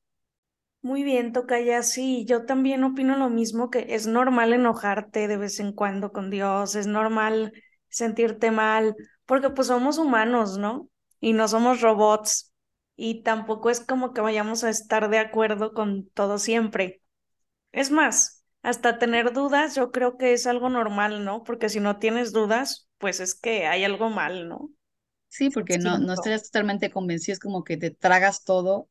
Muy 0.84 1.04
bien, 1.04 1.32
Tocaya, 1.32 1.84
sí, 1.84 2.26
yo 2.26 2.46
también 2.46 2.84
opino 2.84 3.16
lo 3.18 3.30
mismo, 3.30 3.70
que 3.70 3.86
es 3.90 4.08
normal 4.08 4.52
enojarte 4.54 5.28
de 5.28 5.38
vez 5.38 5.60
en 5.60 5.74
cuando 5.74 6.12
con 6.12 6.32
Dios, 6.32 6.74
es 6.76 6.88
normal 6.88 7.54
sentirte 7.90 8.50
mal, 8.52 8.96
porque 9.26 9.52
pues 9.52 9.68
somos 9.68 10.00
humanos, 10.00 10.58
¿no? 10.58 10.90
Y 11.20 11.34
no 11.34 11.48
somos 11.48 11.82
robots, 11.82 12.52
y 12.96 13.22
tampoco 13.22 13.70
es 13.70 13.80
como 13.80 14.12
que 14.14 14.22
vayamos 14.22 14.64
a 14.64 14.70
estar 14.72 15.10
de 15.10 15.20
acuerdo 15.20 15.74
con 15.74 16.10
todo 16.10 16.40
siempre. 16.40 17.02
Es 17.74 17.92
más, 17.92 18.46
hasta 18.64 19.00
tener 19.00 19.34
dudas 19.34 19.76
yo 19.76 19.92
creo 19.92 20.18
que 20.18 20.34
es 20.34 20.48
algo 20.48 20.70
normal, 20.70 21.26
¿no? 21.26 21.44
Porque 21.44 21.70
si 21.70 21.80
no 21.82 22.00
tienes 22.00 22.34
dudas, 22.34 22.90
pues 23.00 23.20
es 23.22 23.36
que 23.36 23.68
hay 23.68 23.84
algo 23.86 24.10
mal, 24.12 24.50
¿no? 24.50 24.72
Sí, 25.30 25.50
porque 25.50 25.80
no, 25.80 25.98
no 26.00 26.14
estarías 26.14 26.44
totalmente 26.44 26.92
convencido, 26.92 27.34
es 27.34 27.40
como 27.40 27.64
que 27.64 27.78
te 27.78 27.90
tragas 27.92 28.44
todo 28.44 28.90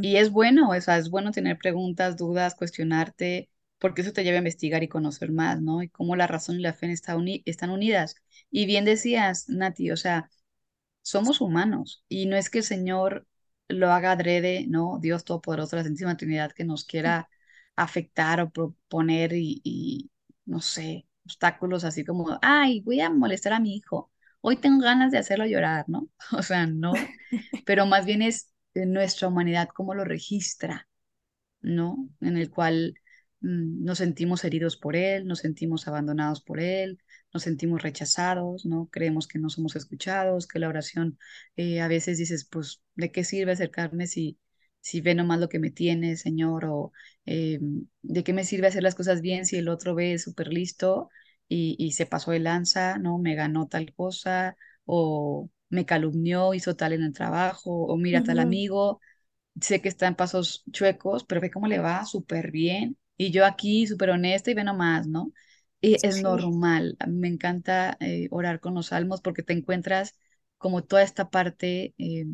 Y 0.00 0.16
es 0.16 0.30
bueno, 0.30 0.70
o 0.70 0.80
sea, 0.80 0.98
es 0.98 1.10
bueno 1.10 1.32
tener 1.32 1.58
preguntas, 1.58 2.16
dudas, 2.16 2.54
cuestionarte, 2.54 3.50
porque 3.78 4.02
eso 4.02 4.12
te 4.12 4.22
lleva 4.24 4.36
a 4.36 4.38
investigar 4.38 4.82
y 4.82 4.88
conocer 4.88 5.32
más, 5.32 5.60
¿no? 5.62 5.82
Y 5.82 5.88
cómo 5.88 6.16
la 6.16 6.26
razón 6.26 6.56
y 6.56 6.62
la 6.62 6.74
fe 6.74 6.92
está 6.92 7.16
uni- 7.16 7.42
están 7.46 7.70
unidas. 7.70 8.16
Y 8.50 8.66
bien 8.66 8.84
decías, 8.84 9.48
Nati, 9.48 9.90
o 9.90 9.96
sea, 9.96 10.30
somos 11.02 11.40
humanos 11.40 12.04
y 12.08 12.26
no 12.26 12.36
es 12.36 12.50
que 12.50 12.58
el 12.58 12.64
Señor 12.64 13.26
lo 13.68 13.90
haga 13.92 14.12
adrede, 14.12 14.66
¿no? 14.68 14.98
Dios 15.00 15.24
Todopoderoso, 15.24 15.76
la 15.76 15.84
Santísima 15.84 16.16
Trinidad, 16.16 16.52
que 16.52 16.64
nos 16.64 16.84
quiera 16.84 17.28
afectar 17.76 18.40
o 18.40 18.50
proponer 18.50 19.32
y, 19.34 19.60
y, 19.64 20.10
no 20.46 20.60
sé, 20.60 21.06
obstáculos 21.24 21.84
así 21.84 22.04
como, 22.04 22.38
ay, 22.42 22.80
voy 22.82 23.00
a 23.00 23.10
molestar 23.10 23.52
a 23.54 23.60
mi 23.60 23.76
hijo, 23.76 24.12
hoy 24.40 24.56
tengo 24.56 24.82
ganas 24.84 25.12
de 25.12 25.18
hacerlo 25.18 25.46
llorar, 25.46 25.84
¿no? 25.88 26.08
O 26.38 26.42
sea, 26.42 26.66
no, 26.66 27.12
pero 27.64 27.86
más 27.86 28.06
bien 28.06 28.22
es 28.22 28.53
nuestra 28.74 29.28
humanidad 29.28 29.68
cómo 29.74 29.94
lo 29.94 30.04
registra 30.04 30.88
¿no? 31.62 32.08
En 32.20 32.36
el 32.36 32.50
cual 32.50 32.94
mm, 33.40 33.84
nos 33.84 33.98
sentimos 33.98 34.44
heridos 34.44 34.76
por 34.76 34.96
él, 34.96 35.26
nos 35.26 35.40
sentimos 35.40 35.88
abandonados 35.88 36.42
por 36.42 36.60
él, 36.60 36.98
nos 37.32 37.42
sentimos 37.44 37.82
rechazados, 37.82 38.64
¿no? 38.66 38.88
Creemos 38.90 39.26
que 39.28 39.38
no 39.38 39.50
somos 39.50 39.76
escuchados, 39.76 40.46
que 40.46 40.58
la 40.58 40.68
oración 40.68 41.18
eh, 41.56 41.80
a 41.80 41.88
veces 41.88 42.18
dices, 42.18 42.46
pues, 42.50 42.82
¿de 42.96 43.10
qué 43.12 43.24
sirve 43.24 43.52
acercarme 43.52 44.06
si, 44.06 44.38
si 44.80 45.00
ve 45.00 45.14
nomás 45.14 45.40
lo 45.40 45.48
que 45.48 45.58
me 45.58 45.70
tiene, 45.70 46.16
Señor? 46.16 46.64
O 46.66 46.92
eh, 47.26 47.58
¿de 48.02 48.24
qué 48.24 48.32
me 48.32 48.44
sirve 48.44 48.66
hacer 48.68 48.82
las 48.82 48.94
cosas 48.94 49.20
bien 49.20 49.46
si 49.46 49.56
el 49.56 49.68
otro 49.68 49.94
ve 49.94 50.18
súper 50.18 50.48
listo 50.48 51.10
y, 51.48 51.76
y 51.78 51.92
se 51.92 52.06
pasó 52.06 52.30
de 52.32 52.40
lanza, 52.40 52.98
¿no? 52.98 53.18
Me 53.18 53.34
ganó 53.34 53.68
tal 53.68 53.92
cosa 53.94 54.56
o 54.84 55.50
me 55.70 55.86
calumnió, 55.86 56.54
hizo 56.54 56.76
tal 56.76 56.92
en 56.92 57.02
el 57.02 57.12
trabajo, 57.12 57.70
o 57.86 57.96
mira 57.96 58.22
tal 58.22 58.38
amigo, 58.40 59.00
sé 59.60 59.80
que 59.82 59.88
está 59.88 60.06
en 60.06 60.16
pasos 60.16 60.64
chuecos, 60.72 61.24
pero 61.24 61.40
ve 61.40 61.50
cómo 61.50 61.68
le 61.68 61.78
va 61.80 62.04
súper 62.06 62.50
bien. 62.50 62.98
Y 63.16 63.30
yo 63.30 63.46
aquí 63.46 63.86
súper 63.86 64.10
honesta 64.10 64.50
y 64.50 64.54
ve 64.54 64.64
nomás, 64.64 65.06
¿no? 65.06 65.32
Y 65.80 65.98
es 66.06 66.22
Sí. 66.22 66.22
normal. 66.24 66.96
Me 67.08 67.28
encanta 67.28 67.96
eh, 68.00 68.28
orar 68.30 68.60
con 68.60 68.74
los 68.74 68.86
salmos 68.88 69.20
porque 69.22 69.42
te 69.42 69.52
encuentras 69.52 70.16
como 70.58 70.84
toda 70.84 71.02
esta 71.02 71.30
parte 71.30 71.94
eh, 71.98 72.26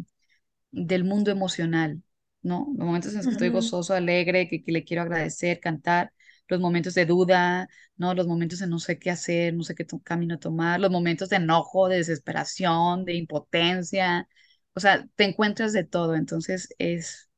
del 0.72 1.04
mundo 1.04 1.30
emocional, 1.30 2.02
¿no? 2.42 2.72
Los 2.76 2.86
momentos 2.86 3.12
en 3.12 3.18
los 3.18 3.28
que 3.28 3.34
estoy 3.34 3.48
ujú, 3.48 3.50
gozoso, 3.50 3.94
alegre, 3.94 4.48
que, 4.48 4.62
que 4.62 4.72
le 4.72 4.84
quiero 4.84 5.02
agradecer, 5.02 5.60
cantar, 5.60 6.12
los 6.50 6.60
momentos 6.60 6.94
de 6.94 7.06
duda, 7.06 7.68
¿no? 7.96 8.14
Los 8.14 8.26
momentos 8.26 8.58
de 8.60 8.66
no 8.68 8.78
sé 8.78 8.98
qué 8.98 9.10
hacer, 9.10 9.54
no 9.54 9.62
sé 9.64 9.74
qué 9.74 9.84
to- 9.84 10.00
camino 10.02 10.38
tomar, 10.38 10.80
los 10.80 10.90
momentos 10.90 11.28
de 11.30 11.36
enojo, 11.36 11.88
de 11.88 11.96
desesperación, 11.98 13.04
de 13.04 13.14
impotencia. 13.16 14.28
O 14.74 14.80
sea, 14.80 15.06
te 15.16 15.24
encuentras 15.24 15.72
de 15.72 15.84
todo. 15.84 16.14
Entonces 16.16 16.74
es 16.78 17.28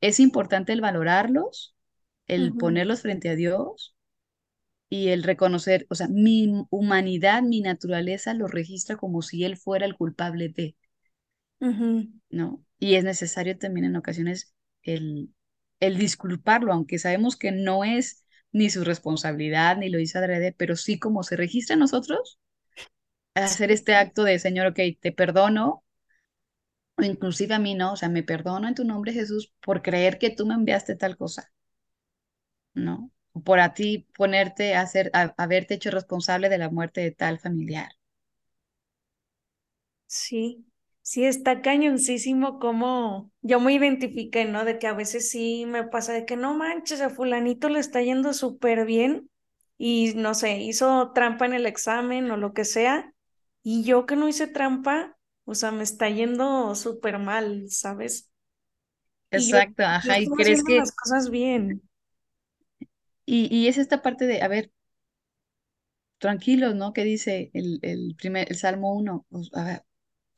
es 0.00 0.20
importante 0.20 0.72
el 0.72 0.80
valorarlos, 0.80 1.74
el 2.26 2.54
ponerlos 2.56 3.02
frente 3.02 3.28
a 3.30 3.36
Dios 3.36 3.96
y 4.90 5.08
el 5.10 5.22
reconocer, 5.24 5.86
o 5.90 5.94
sea, 5.96 6.08
mi 6.08 6.66
humanidad, 6.70 7.42
mi 7.42 7.60
naturaleza 7.62 8.34
lo 8.34 8.48
registra 8.48 8.96
como 8.96 9.22
si 9.22 9.44
Él 9.44 9.56
fuera 9.56 9.86
el 9.86 9.96
culpable 9.96 10.48
de. 10.50 10.76
¿no? 12.30 12.64
Y 12.78 12.94
es 12.96 13.04
necesario 13.04 13.58
también 13.58 13.86
en 13.86 13.96
ocasiones 13.96 14.54
el, 14.82 15.34
el 15.80 15.98
disculparlo, 15.98 16.72
aunque 16.72 16.98
sabemos 16.98 17.36
que 17.36 17.52
no 17.52 17.84
es 17.84 18.24
ni 18.56 18.70
su 18.70 18.84
responsabilidad, 18.84 19.76
ni 19.76 19.88
lo 19.90 19.98
hizo 20.00 20.18
adrede, 20.18 20.52
pero 20.52 20.76
sí 20.76 20.98
como 20.98 21.22
se 21.22 21.36
registra 21.36 21.74
en 21.74 21.80
nosotros, 21.80 22.38
hacer 23.34 23.70
este 23.72 23.94
acto 23.94 24.24
de, 24.24 24.38
Señor, 24.38 24.68
ok, 24.68 24.80
te 25.00 25.12
perdono, 25.12 25.84
o 26.98 27.02
inclusive 27.02 27.54
a 27.54 27.58
mí, 27.58 27.74
¿no? 27.74 27.92
O 27.92 27.96
sea, 27.96 28.10
me 28.10 28.22
perdono 28.22 28.68
en 28.68 28.74
tu 28.74 28.84
nombre, 28.84 29.12
Jesús, 29.14 29.50
por 29.62 29.80
creer 29.82 30.18
que 30.18 30.28
tú 30.30 30.44
me 30.46 30.52
enviaste 30.54 30.94
tal 30.94 31.16
cosa 31.16 31.50
¿no? 32.74 33.10
Por 33.44 33.58
a 33.60 33.74
ti 33.74 34.06
ponerte 34.16 34.74
a 34.76 34.82
hacer, 34.82 35.10
a, 35.14 35.34
haberte 35.36 35.74
hecho 35.74 35.90
responsable 35.90 36.48
de 36.48 36.58
la 36.58 36.70
muerte 36.70 37.00
de 37.00 37.10
tal 37.10 37.38
familiar. 37.40 37.90
Sí, 40.08 40.66
sí, 41.06 41.24
está 41.24 41.62
cañoncísimo 41.62 42.58
como 42.58 43.30
yo 43.42 43.60
me 43.60 43.72
identifiqué, 43.74 44.44
¿no? 44.44 44.64
De 44.64 44.78
que 44.78 44.86
a 44.88 44.92
veces 44.94 45.30
sí 45.30 45.64
me 45.66 45.84
pasa 45.84 46.12
de 46.12 46.26
que 46.26 46.36
no 46.36 46.54
manches, 46.54 47.00
a 47.00 47.10
fulanito 47.10 47.68
le 47.68 47.78
está 47.80 48.02
yendo 48.02 48.32
súper 48.34 48.84
bien 48.86 49.30
y 49.78 50.14
no 50.16 50.34
sé, 50.34 50.58
hizo 50.58 51.12
trampa 51.14 51.46
en 51.46 51.54
el 51.54 51.66
examen 51.66 52.30
o 52.30 52.36
lo 52.36 52.52
que 52.54 52.64
sea, 52.64 53.12
y 53.62 53.84
yo 53.84 54.06
que 54.06 54.16
no 54.16 54.28
hice 54.28 54.46
trampa, 54.48 55.16
o 55.44 55.54
sea, 55.54 55.70
me 55.70 55.84
está 55.84 56.08
yendo 56.10 56.74
súper 56.74 57.18
mal, 57.18 57.66
¿sabes? 57.70 58.30
Y 59.30 59.46
yo, 59.52 59.58
Exacto, 59.60 59.84
yo 60.02 60.10
ajá, 60.10 60.18
y 60.18 60.32
crees 60.32 60.64
que, 60.64 60.74
las 60.74 60.90
cosas 60.92 61.30
bien. 61.30 61.82
y, 63.26 63.48
y 63.54 63.68
es 63.68 63.78
esta 63.78 64.02
parte 64.02 64.26
de, 64.26 64.42
a 64.42 64.48
ver, 64.48 64.72
tranquilos, 66.18 66.74
¿no? 66.74 66.92
Que 66.92 67.04
dice 67.04 67.50
el, 67.54 67.78
el 67.82 68.14
primer, 68.18 68.50
el 68.50 68.56
Salmo 68.58 68.94
uno 68.94 69.26
pues, 69.30 69.50
a 69.54 69.64
ver, 69.64 69.85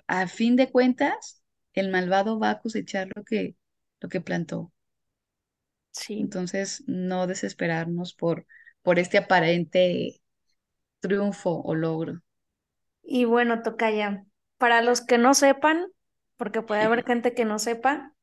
a 0.09 0.27
fin 0.29 0.57
de 0.57 0.71
cuentas, 0.73 1.43
el 1.75 1.91
malvado 1.91 2.39
va 2.41 2.51
a 2.51 2.61
cosechar 2.61 3.09
lo 3.17 3.25
que, 3.25 3.57
lo 4.01 4.09
que 4.11 4.21
plantó. 4.23 4.73
Sí. 5.93 6.33
Entonces, 6.33 6.85
no 6.87 7.27
desesperarnos 7.27 8.13
por, 8.15 8.47
por 8.83 8.99
este 8.99 9.19
aparente 9.19 10.21
triunfo 11.01 11.63
o 11.63 11.75
logro. 11.77 12.23
Y 13.03 13.25
bueno, 13.25 13.63
Tocaya, 13.63 14.25
para 14.59 14.83
los 14.83 15.01
que 15.01 15.19
no 15.19 15.35
sepan, 15.35 15.87
porque 16.37 16.63
puede 16.63 16.83
haber 16.83 17.05
gente 17.05 17.35
que 17.35 17.45
no 17.45 17.59
sepa, 17.59 18.15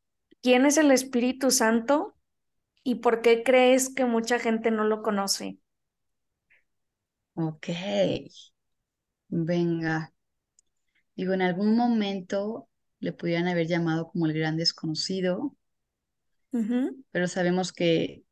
¿quién 0.41 0.65
es 0.65 0.77
el 0.77 0.91
Espíritu 0.91 1.51
Santo 1.51 2.15
y 2.83 2.95
por 2.97 3.21
qué 3.21 3.43
crees 3.43 3.93
que 3.93 4.05
mucha 4.05 4.39
gente 4.39 4.71
no 4.71 4.85
lo 4.85 5.01
conoce? 5.03 5.59
Ok, 7.35 7.69
venga. 9.29 10.11
Digo, 11.15 11.33
en 11.33 11.41
algún 11.41 11.75
momento 11.75 12.67
le 12.99 13.13
pudieran 13.13 13.47
haber 13.47 13.67
llamado 13.67 14.09
como 14.09 14.25
el 14.25 14.33
gran 14.33 14.57
desconocido, 14.57 15.55
pero 17.11 17.27
sabemos 17.27 17.73
que 17.73 18.23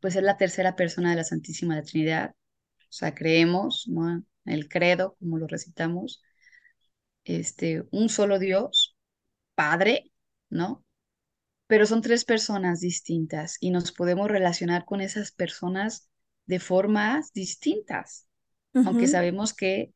pues 0.00 0.16
es 0.16 0.22
la 0.22 0.36
tercera 0.36 0.74
persona 0.74 1.10
de 1.10 1.16
la 1.16 1.24
Santísima 1.24 1.80
Trinidad. 1.82 2.34
O 2.80 2.92
sea, 2.92 3.14
creemos, 3.14 3.86
¿no? 3.88 4.10
En 4.10 4.24
el 4.44 4.68
credo, 4.68 5.16
como 5.20 5.38
lo 5.38 5.46
recitamos, 5.46 6.22
este, 7.24 7.84
un 7.92 8.08
solo 8.08 8.38
Dios, 8.38 8.96
Padre, 9.54 10.10
¿no? 10.50 10.84
Pero 11.68 11.86
son 11.86 12.02
tres 12.02 12.24
personas 12.24 12.80
distintas 12.80 13.56
y 13.60 13.70
nos 13.70 13.92
podemos 13.92 14.28
relacionar 14.28 14.84
con 14.84 15.00
esas 15.00 15.30
personas 15.32 16.10
de 16.46 16.58
formas 16.58 17.32
distintas, 17.32 18.26
aunque 18.74 19.06
sabemos 19.06 19.54
que 19.54 19.94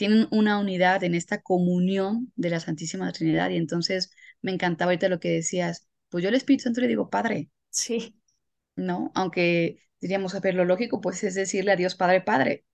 tienen 0.00 0.28
una 0.32 0.58
unidad 0.60 1.04
en 1.04 1.14
esta 1.14 1.42
comunión 1.42 2.32
de 2.36 2.50
la 2.50 2.60
Santísima 2.60 3.12
Trinidad. 3.12 3.50
Y 3.50 3.56
entonces 3.58 4.12
me 4.42 4.52
encantaba 4.52 4.90
ahorita 4.92 5.08
lo 5.10 5.20
que 5.20 5.30
decías, 5.30 5.88
pues 6.10 6.22
yo 6.24 6.28
al 6.30 6.34
Espíritu 6.36 6.64
Santo 6.64 6.80
le 6.82 6.88
digo 6.88 7.10
Padre, 7.10 7.50
Sí, 7.70 8.14
¿no? 8.76 9.12
Aunque 9.14 9.78
diríamos, 10.00 10.34
a 10.34 10.40
ver, 10.40 10.54
lo 10.54 10.64
lógico 10.64 11.00
pues 11.00 11.22
es 11.24 11.34
decirle 11.34 11.72
a 11.72 11.76
Dios 11.76 11.94
Padre, 11.94 12.20
Padre, 12.22 12.64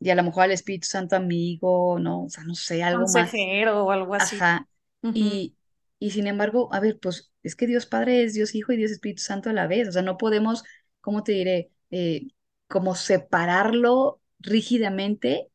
y 0.00 0.10
a 0.10 0.14
lo 0.14 0.22
mejor 0.22 0.44
al 0.44 0.52
Espíritu 0.52 0.86
Santo 0.88 1.16
amigo, 1.16 1.98
¿no? 1.98 2.24
O 2.24 2.28
sea, 2.30 2.44
no 2.44 2.54
sé, 2.54 2.82
algo 2.82 3.08
más, 3.08 3.36
consejero 3.36 3.84
o 3.84 3.90
algo 3.92 4.14
así. 4.14 4.46
ajá. 4.46 4.68
Ujú, 5.02 5.14
Y, 5.14 5.56
y 5.98 6.10
sin 6.12 6.26
embargo, 6.26 6.70
a 6.74 6.80
ver, 6.80 6.98
pues 7.00 7.32
es 7.42 7.56
que 7.56 7.66
Dios 7.66 7.86
Padre 7.86 8.24
es 8.24 8.34
Dios 8.34 8.54
Hijo 8.54 8.72
y 8.72 8.76
Dios 8.78 8.92
Espíritu 8.92 9.22
Santo 9.22 9.50
a 9.50 9.52
la 9.54 9.66
vez, 9.66 9.88
o 9.88 9.92
sea, 9.92 10.02
no 10.02 10.18
podemos, 10.18 10.64
¿cómo 11.00 11.22
te 11.24 11.32
diré? 11.32 11.72
Eh, 11.90 12.28
como 12.68 12.94
separarlo 12.96 14.20
rígidamente 14.40 15.50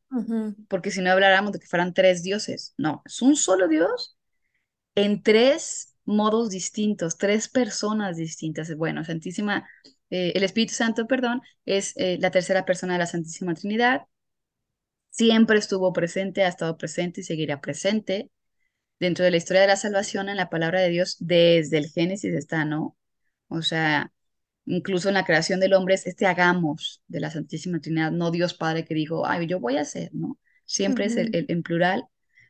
Porque 0.68 0.90
si 0.90 1.00
no 1.00 1.10
habláramos 1.10 1.52
de 1.52 1.58
que 1.58 1.66
fueran 1.66 1.94
tres 1.94 2.22
dioses, 2.22 2.74
no, 2.78 3.02
es 3.04 3.22
un 3.22 3.36
solo 3.36 3.68
Dios 3.68 4.16
en 4.94 5.22
tres 5.22 5.94
modos 6.04 6.50
distintos, 6.50 7.18
tres 7.18 7.48
personas 7.48 8.16
distintas. 8.16 8.74
Bueno, 8.76 9.04
Santísima, 9.04 9.68
eh, 10.10 10.32
el 10.34 10.44
Espíritu 10.44 10.74
Santo, 10.74 11.06
perdón, 11.06 11.42
es 11.66 11.94
eh, 11.96 12.18
la 12.20 12.30
tercera 12.30 12.64
persona 12.64 12.94
de 12.94 13.00
la 13.00 13.06
Santísima 13.06 13.54
Trinidad. 13.54 14.02
Siempre 15.10 15.58
estuvo 15.58 15.92
presente, 15.92 16.42
ha 16.44 16.48
estado 16.48 16.76
presente 16.76 17.20
y 17.20 17.24
seguirá 17.24 17.60
presente 17.60 18.30
dentro 19.00 19.24
de 19.24 19.30
la 19.32 19.36
historia 19.38 19.62
de 19.62 19.68
la 19.68 19.76
salvación 19.76 20.28
en 20.28 20.36
la 20.36 20.50
palabra 20.50 20.80
de 20.80 20.90
Dios 20.90 21.16
desde 21.20 21.78
el 21.78 21.88
Génesis 21.90 22.34
está, 22.34 22.64
¿no? 22.64 22.96
O 23.48 23.62
sea, 23.62 24.12
incluso 24.66 25.08
en 25.08 25.14
la 25.14 25.24
creación 25.24 25.60
del 25.60 25.74
hombre 25.74 25.94
es 25.94 26.06
este 26.06 26.26
hagamos 26.26 27.02
de 27.08 27.20
la 27.20 27.30
Santísima 27.30 27.80
Trinidad, 27.80 28.12
no 28.12 28.30
Dios 28.30 28.54
Padre 28.54 28.84
que 28.84 28.94
dijo, 28.94 29.26
ay, 29.26 29.46
yo 29.46 29.60
voy 29.60 29.76
a 29.76 29.82
hacer, 29.82 30.10
¿no? 30.14 30.38
Siempre 30.64 31.06
es 31.06 31.16
el, 31.16 31.30
en 31.48 31.62
plural. 31.62 32.06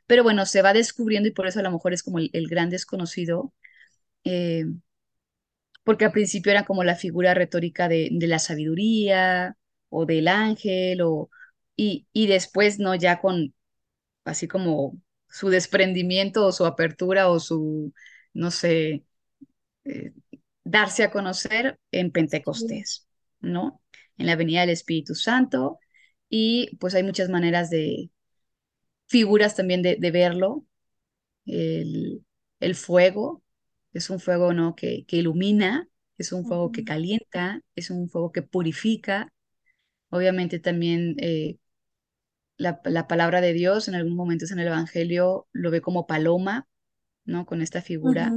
Pero 0.07 0.23
bueno, 0.23 0.47
se 0.47 0.63
va 0.63 0.73
descubriendo 0.73 1.29
y 1.29 1.33
por 1.33 1.47
eso 1.47 1.61
a 1.61 1.63
lo 1.63 1.71
mejor 1.73 1.93
es 1.93 2.03
como 2.03 2.19
el, 2.19 2.49
gran 2.49 2.71
desconocido, 2.71 3.53
eh, 4.25 4.67
porque 5.85 6.05
al 6.05 6.13
principio 6.13 6.53
era 6.53 6.65
como 6.65 6.85
la 6.85 6.97
figura 6.97 7.35
retórica 7.35 7.89
de, 7.89 8.09
de 8.13 8.27
la 8.27 8.39
sabiduría 8.39 9.57
o 9.89 10.07
del 10.07 10.29
ángel, 10.29 11.03
o, 11.03 11.31
y, 11.77 12.07
y 12.13 12.27
después, 12.27 12.79
¿no? 12.79 12.95
Ya 12.95 13.21
con 13.21 13.55
así 14.25 14.49
como 14.49 14.99
su 15.29 15.49
desprendimiento 15.51 16.47
o 16.47 16.53
su 16.53 16.67
apertura 16.67 17.29
o 17.31 17.41
su, 17.41 17.93
no 18.35 18.51
sé, 18.51 19.05
eh, 19.85 20.13
darse 20.65 21.05
a 21.05 21.11
conocer 21.11 21.79
en 21.91 22.11
Pentecostés, 22.11 23.07
¿no? 23.41 23.83
En 24.17 24.27
la 24.27 24.37
venida 24.37 24.63
del 24.63 24.71
Espíritu 24.71 25.15
Santo. 25.15 25.79
Y 26.29 26.77
pues 26.77 26.95
hay 26.95 27.03
muchas 27.03 27.29
maneras 27.29 27.71
de, 27.71 28.11
figuras 29.07 29.55
también 29.55 29.83
de, 29.83 30.11
verlo. 30.11 30.67
El, 31.47 32.25
el, 32.61 32.75
fuego 32.75 33.43
es 33.93 34.11
un 34.11 34.19
fuego, 34.21 34.53
¿no? 34.53 34.75
Que, 34.75 35.05
que 35.07 35.19
ilumina, 35.19 35.89
es 36.19 36.33
un 36.33 36.47
fuego 36.47 36.73
que 36.73 36.85
calienta, 36.85 37.61
es 37.75 37.91
un 37.91 38.09
fuego 38.09 38.33
que 38.33 38.43
purifica. 38.43 39.33
Obviamente 40.11 40.59
también 40.59 41.17
eh, 41.19 41.59
la, 42.57 42.81
palabra 43.09 43.41
de 43.41 43.53
Dios 43.53 43.89
en 43.89 43.95
algún 43.95 44.17
momento 44.17 44.47
en 44.51 44.59
el 44.59 44.69
Evangelio 44.69 45.47
lo 45.53 45.71
ve 45.71 45.81
como 45.81 46.07
paloma, 46.07 46.69
¿no? 47.25 47.47
Con 47.47 47.63
esta 47.63 47.83
figura. 47.83 48.33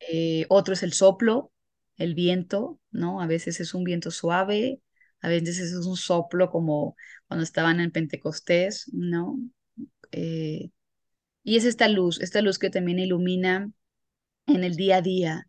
Eh, 0.00 0.46
otro 0.48 0.74
es 0.74 0.82
el 0.82 0.92
soplo, 0.92 1.52
el 1.96 2.14
viento, 2.14 2.80
¿no? 2.90 3.20
A 3.20 3.26
veces 3.26 3.60
es 3.60 3.74
un 3.74 3.84
viento 3.84 4.10
suave, 4.10 4.80
a 5.20 5.28
veces 5.28 5.58
es 5.60 5.72
un 5.86 5.96
soplo 5.96 6.50
como 6.50 6.96
cuando 7.28 7.44
estaban 7.44 7.80
en 7.80 7.90
Pentecostés, 7.92 8.90
¿no? 8.92 9.38
Eh, 10.12 10.70
y 11.44 11.56
es 11.56 11.64
esta 11.64 11.88
luz, 11.88 12.20
esta 12.20 12.42
luz 12.42 12.58
que 12.58 12.70
también 12.70 12.98
ilumina 13.00 13.72
en 14.46 14.64
el 14.64 14.76
día 14.76 14.98
a 14.98 15.02
día. 15.02 15.48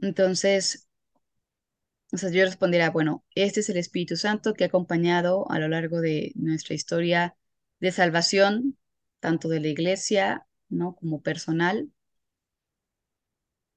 Entonces, 0.00 0.88
o 2.12 2.18
sea, 2.18 2.30
yo 2.30 2.44
respondería, 2.44 2.90
bueno, 2.90 3.24
este 3.34 3.60
es 3.60 3.68
el 3.68 3.76
Espíritu 3.78 4.16
Santo 4.16 4.54
que 4.54 4.64
ha 4.64 4.66
acompañado 4.68 5.50
a 5.50 5.58
lo 5.58 5.68
largo 5.68 6.00
de 6.00 6.32
nuestra 6.36 6.74
historia 6.74 7.36
de 7.80 7.92
salvación, 7.92 8.78
tanto 9.20 9.48
de 9.48 9.60
la 9.60 9.68
iglesia, 9.68 10.46
¿no? 10.68 10.94
Como 10.96 11.22
personal. 11.22 11.90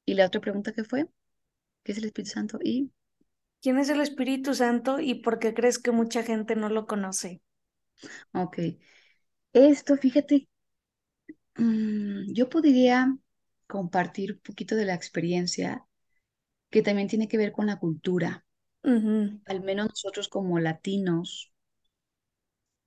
Y 0.09 0.15
la 0.15 0.25
otra 0.27 0.41
pregunta 0.41 0.73
que 0.73 0.83
fue, 0.83 1.07
¿qué 1.83 1.93
es 1.93 1.99
el 1.99 2.05
Espíritu 2.05 2.31
Santo? 2.31 2.59
Y 2.63 2.91
¿Quién 3.61 3.77
es 3.79 3.87
el 3.89 4.01
Espíritu 4.01 4.53
Santo 4.53 4.99
y 4.99 5.15
por 5.15 5.39
qué 5.39 5.53
crees 5.53 5.79
que 5.79 5.91
mucha 5.91 6.23
gente 6.23 6.57
no 6.57 6.67
lo 6.67 6.87
conoce? 6.87 7.41
Ok. 8.33 8.57
Esto, 9.53 9.95
fíjate, 9.97 10.47
mm, 11.57 12.33
yo 12.33 12.49
podría 12.49 13.15
compartir 13.67 14.33
un 14.33 14.39
poquito 14.39 14.75
de 14.75 14.85
la 14.85 14.95
experiencia 14.95 15.85
que 16.71 16.83
también 16.83 17.07
tiene 17.09 17.27
que 17.27 17.37
ver 17.39 17.51
con 17.53 17.67
la 17.67 17.79
cultura. 17.79 18.45
Al 19.47 19.59
menos 19.61 19.89
nosotros 19.89 20.29
como 20.29 20.59
latinos, 20.59 21.51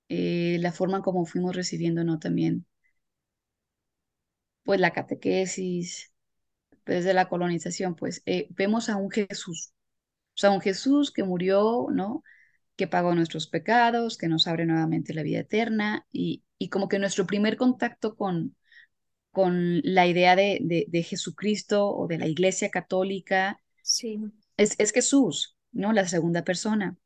eh, 0.09 0.57
la 0.61 0.71
forma 0.71 1.01
como 1.01 1.25
fuimos 1.25 1.55
recibiendo, 1.57 2.03
¿no? 2.05 2.17
También, 2.19 2.65
pues 4.63 4.79
la 4.79 4.91
catequesis, 4.93 6.12
desde 6.85 7.13
la 7.13 7.29
colonización, 7.29 7.95
pues 7.95 8.21
eh, 8.25 8.47
vemos 8.51 8.89
a 8.89 8.97
un 8.97 9.09
Jesús, 9.11 9.73
o 10.35 10.37
sea, 10.37 10.51
un 10.51 10.61
Jesús 10.61 11.11
que 11.11 11.23
murió, 11.23 11.87
¿no? 11.91 12.23
Que 12.77 12.87
pagó 12.87 13.15
nuestros 13.15 13.47
pecados, 13.47 14.17
que 14.17 14.27
nos 14.29 14.47
abre 14.47 14.65
nuevamente 14.65 15.13
la 15.13 15.23
vida 15.23 15.39
eterna 15.41 16.07
y, 16.11 16.43
y 16.59 16.69
como 16.69 16.89
que 16.89 16.99
nuestro 16.99 17.27
primer 17.27 17.57
contacto 17.57 18.15
con, 18.15 18.55
con 19.31 19.81
la 19.83 20.07
idea 20.07 20.35
de, 20.35 20.59
de, 20.63 20.85
de 20.89 21.03
Jesucristo 21.03 21.87
o 21.89 22.07
de 22.07 22.19
la 22.19 22.27
Iglesia 22.27 22.69
Católica 22.71 23.59
Sí. 23.81 24.19
Es, 24.57 24.75
es 24.79 24.91
Jesús, 24.91 25.57
¿no? 25.71 25.93
La 25.93 26.07
segunda 26.07 26.43
persona. 26.43 26.97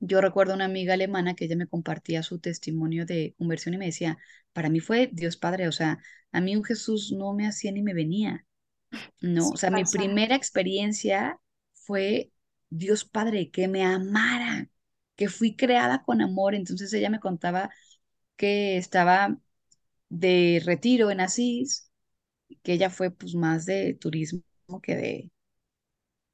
Yo 0.00 0.20
recuerdo 0.22 0.54
una 0.54 0.66
amiga 0.66 0.94
alemana 0.94 1.34
que 1.34 1.46
ella 1.46 1.56
me 1.56 1.68
compartía 1.68 2.22
su 2.22 2.38
testimonio 2.40 3.06
de 3.06 3.34
conversión 3.38 3.74
y 3.74 3.78
me 3.78 3.86
decía, 3.86 4.18
para 4.52 4.68
mí 4.70 4.80
fue 4.80 5.10
Dios 5.12 5.36
Padre, 5.36 5.68
o 5.68 5.72
sea, 5.72 6.00
a 6.32 6.40
mí 6.40 6.56
un 6.56 6.64
Jesús 6.64 7.12
no 7.12 7.34
me 7.34 7.46
hacía 7.48 7.72
ni 7.72 7.82
me 7.82 7.94
venía, 7.94 8.46
¿no? 9.20 9.48
o 9.50 9.56
sea, 9.56 9.70
mi 9.70 9.84
primera 9.84 10.34
experiencia 10.36 11.40
fue 11.72 12.32
Dios 12.70 13.04
Padre, 13.04 13.50
que 13.50 13.68
me 13.68 13.84
amara, 13.84 14.68
que 15.16 15.28
fui 15.28 15.56
creada 15.56 16.02
con 16.02 16.20
amor. 16.20 16.54
Entonces 16.54 16.92
ella 16.92 17.10
me 17.10 17.20
contaba 17.20 17.70
que 18.36 18.76
estaba 18.76 19.38
de 20.08 20.62
retiro 20.64 21.10
en 21.10 21.20
Asís, 21.20 21.90
que 22.62 22.74
ella 22.74 22.90
fue 22.90 23.10
pues 23.10 23.34
más 23.34 23.66
de 23.66 23.94
turismo 23.94 24.42
que 24.82 24.96
de 24.96 25.32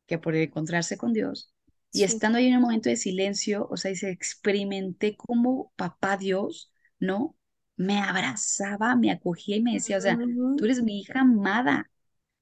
que 0.07 0.19
por 0.19 0.35
encontrarse 0.35 0.97
con 0.97 1.13
Dios. 1.13 1.53
Y 1.93 2.05
estando 2.05 2.39
ahí 2.39 2.47
en 2.47 2.57
un 2.57 2.63
momento 2.63 2.89
de 2.89 2.97
silencio, 2.97 3.69
o 3.71 3.77
sea, 3.77 3.91
dice, 3.91 4.11
experimenté 4.11 5.17
como 5.17 5.73
papá 5.77 6.17
Dios, 6.17 6.73
¿no? 6.99 7.37
Me 7.77 7.99
abrazaba, 7.99 8.97
me 8.97 9.11
acogía 9.11 9.57
y 9.57 9.63
me 9.63 9.75
decía, 9.75 9.99
o 9.99 10.01
sea, 10.01 10.19
tú 10.57 10.65
eres 10.65 10.83
mi 10.83 11.01
hija 11.01 11.21
amada. 11.21 11.91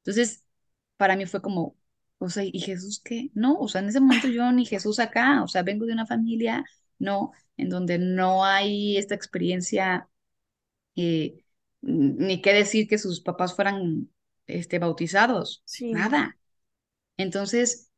Entonces, 0.00 0.44
para 0.96 1.16
mí 1.16 1.26
fue 1.26 1.42
como, 1.42 1.76
o 2.18 2.28
sea, 2.30 2.44
¿y 2.44 2.60
Jesús 2.60 3.00
qué? 3.04 3.30
No, 3.34 3.58
o 3.58 3.68
sea, 3.68 3.80
en 3.80 3.88
ese 3.88 4.00
momento 4.00 4.28
yo 4.28 4.50
ni 4.52 4.66
Jesús 4.66 4.98
acá, 4.98 5.42
o 5.42 5.48
sea, 5.48 5.62
vengo 5.62 5.86
de 5.86 5.92
una 5.94 6.06
familia, 6.06 6.64
no, 6.98 7.32
en 7.56 7.68
donde 7.70 7.98
no 7.98 8.44
hay 8.44 8.96
esta 8.98 9.14
experiencia, 9.14 10.08
eh, 10.96 11.44
ni 11.82 12.42
qué 12.42 12.52
decir 12.52 12.88
que 12.88 12.98
sus 12.98 13.20
papás 13.20 13.54
fueran 13.54 14.10
este, 14.46 14.78
bautizados, 14.78 15.64
nada. 15.80 16.38
Entonces, 17.16 17.90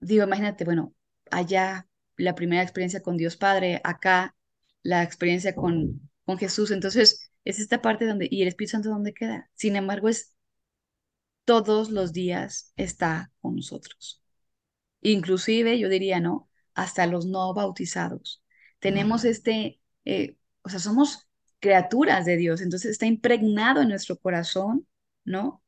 digo, 0.00 0.24
imagínate, 0.24 0.64
bueno, 0.64 0.94
allá 1.30 1.88
la 2.16 2.34
primera 2.34 2.62
experiencia 2.62 3.02
con 3.02 3.16
Dios 3.16 3.36
Padre, 3.36 3.80
acá 3.84 4.36
la 4.82 5.02
experiencia 5.02 5.54
con, 5.54 6.10
con 6.24 6.38
Jesús. 6.38 6.70
Entonces, 6.70 7.30
es 7.44 7.58
esta 7.60 7.82
parte 7.82 8.06
donde, 8.06 8.28
¿y 8.30 8.42
el 8.42 8.48
Espíritu 8.48 8.72
Santo 8.72 8.90
dónde 8.90 9.14
queda? 9.14 9.50
Sin 9.54 9.76
embargo, 9.76 10.08
es 10.08 10.34
todos 11.44 11.90
los 11.90 12.12
días 12.12 12.72
está 12.76 13.32
con 13.40 13.56
nosotros. 13.56 14.22
Inclusive, 15.00 15.78
yo 15.78 15.88
diría, 15.88 16.20
¿no? 16.20 16.48
Hasta 16.74 17.06
los 17.06 17.26
no 17.26 17.52
bautizados. 17.54 18.42
Tenemos 18.78 19.24
este, 19.24 19.80
eh, 20.04 20.36
o 20.62 20.68
sea, 20.68 20.78
somos 20.78 21.28
criaturas 21.60 22.24
de 22.24 22.36
Dios, 22.36 22.60
entonces 22.60 22.92
está 22.92 23.06
impregnado 23.06 23.82
en 23.82 23.88
nuestro 23.88 24.18
corazón, 24.18 24.86
¿no? 25.24 25.62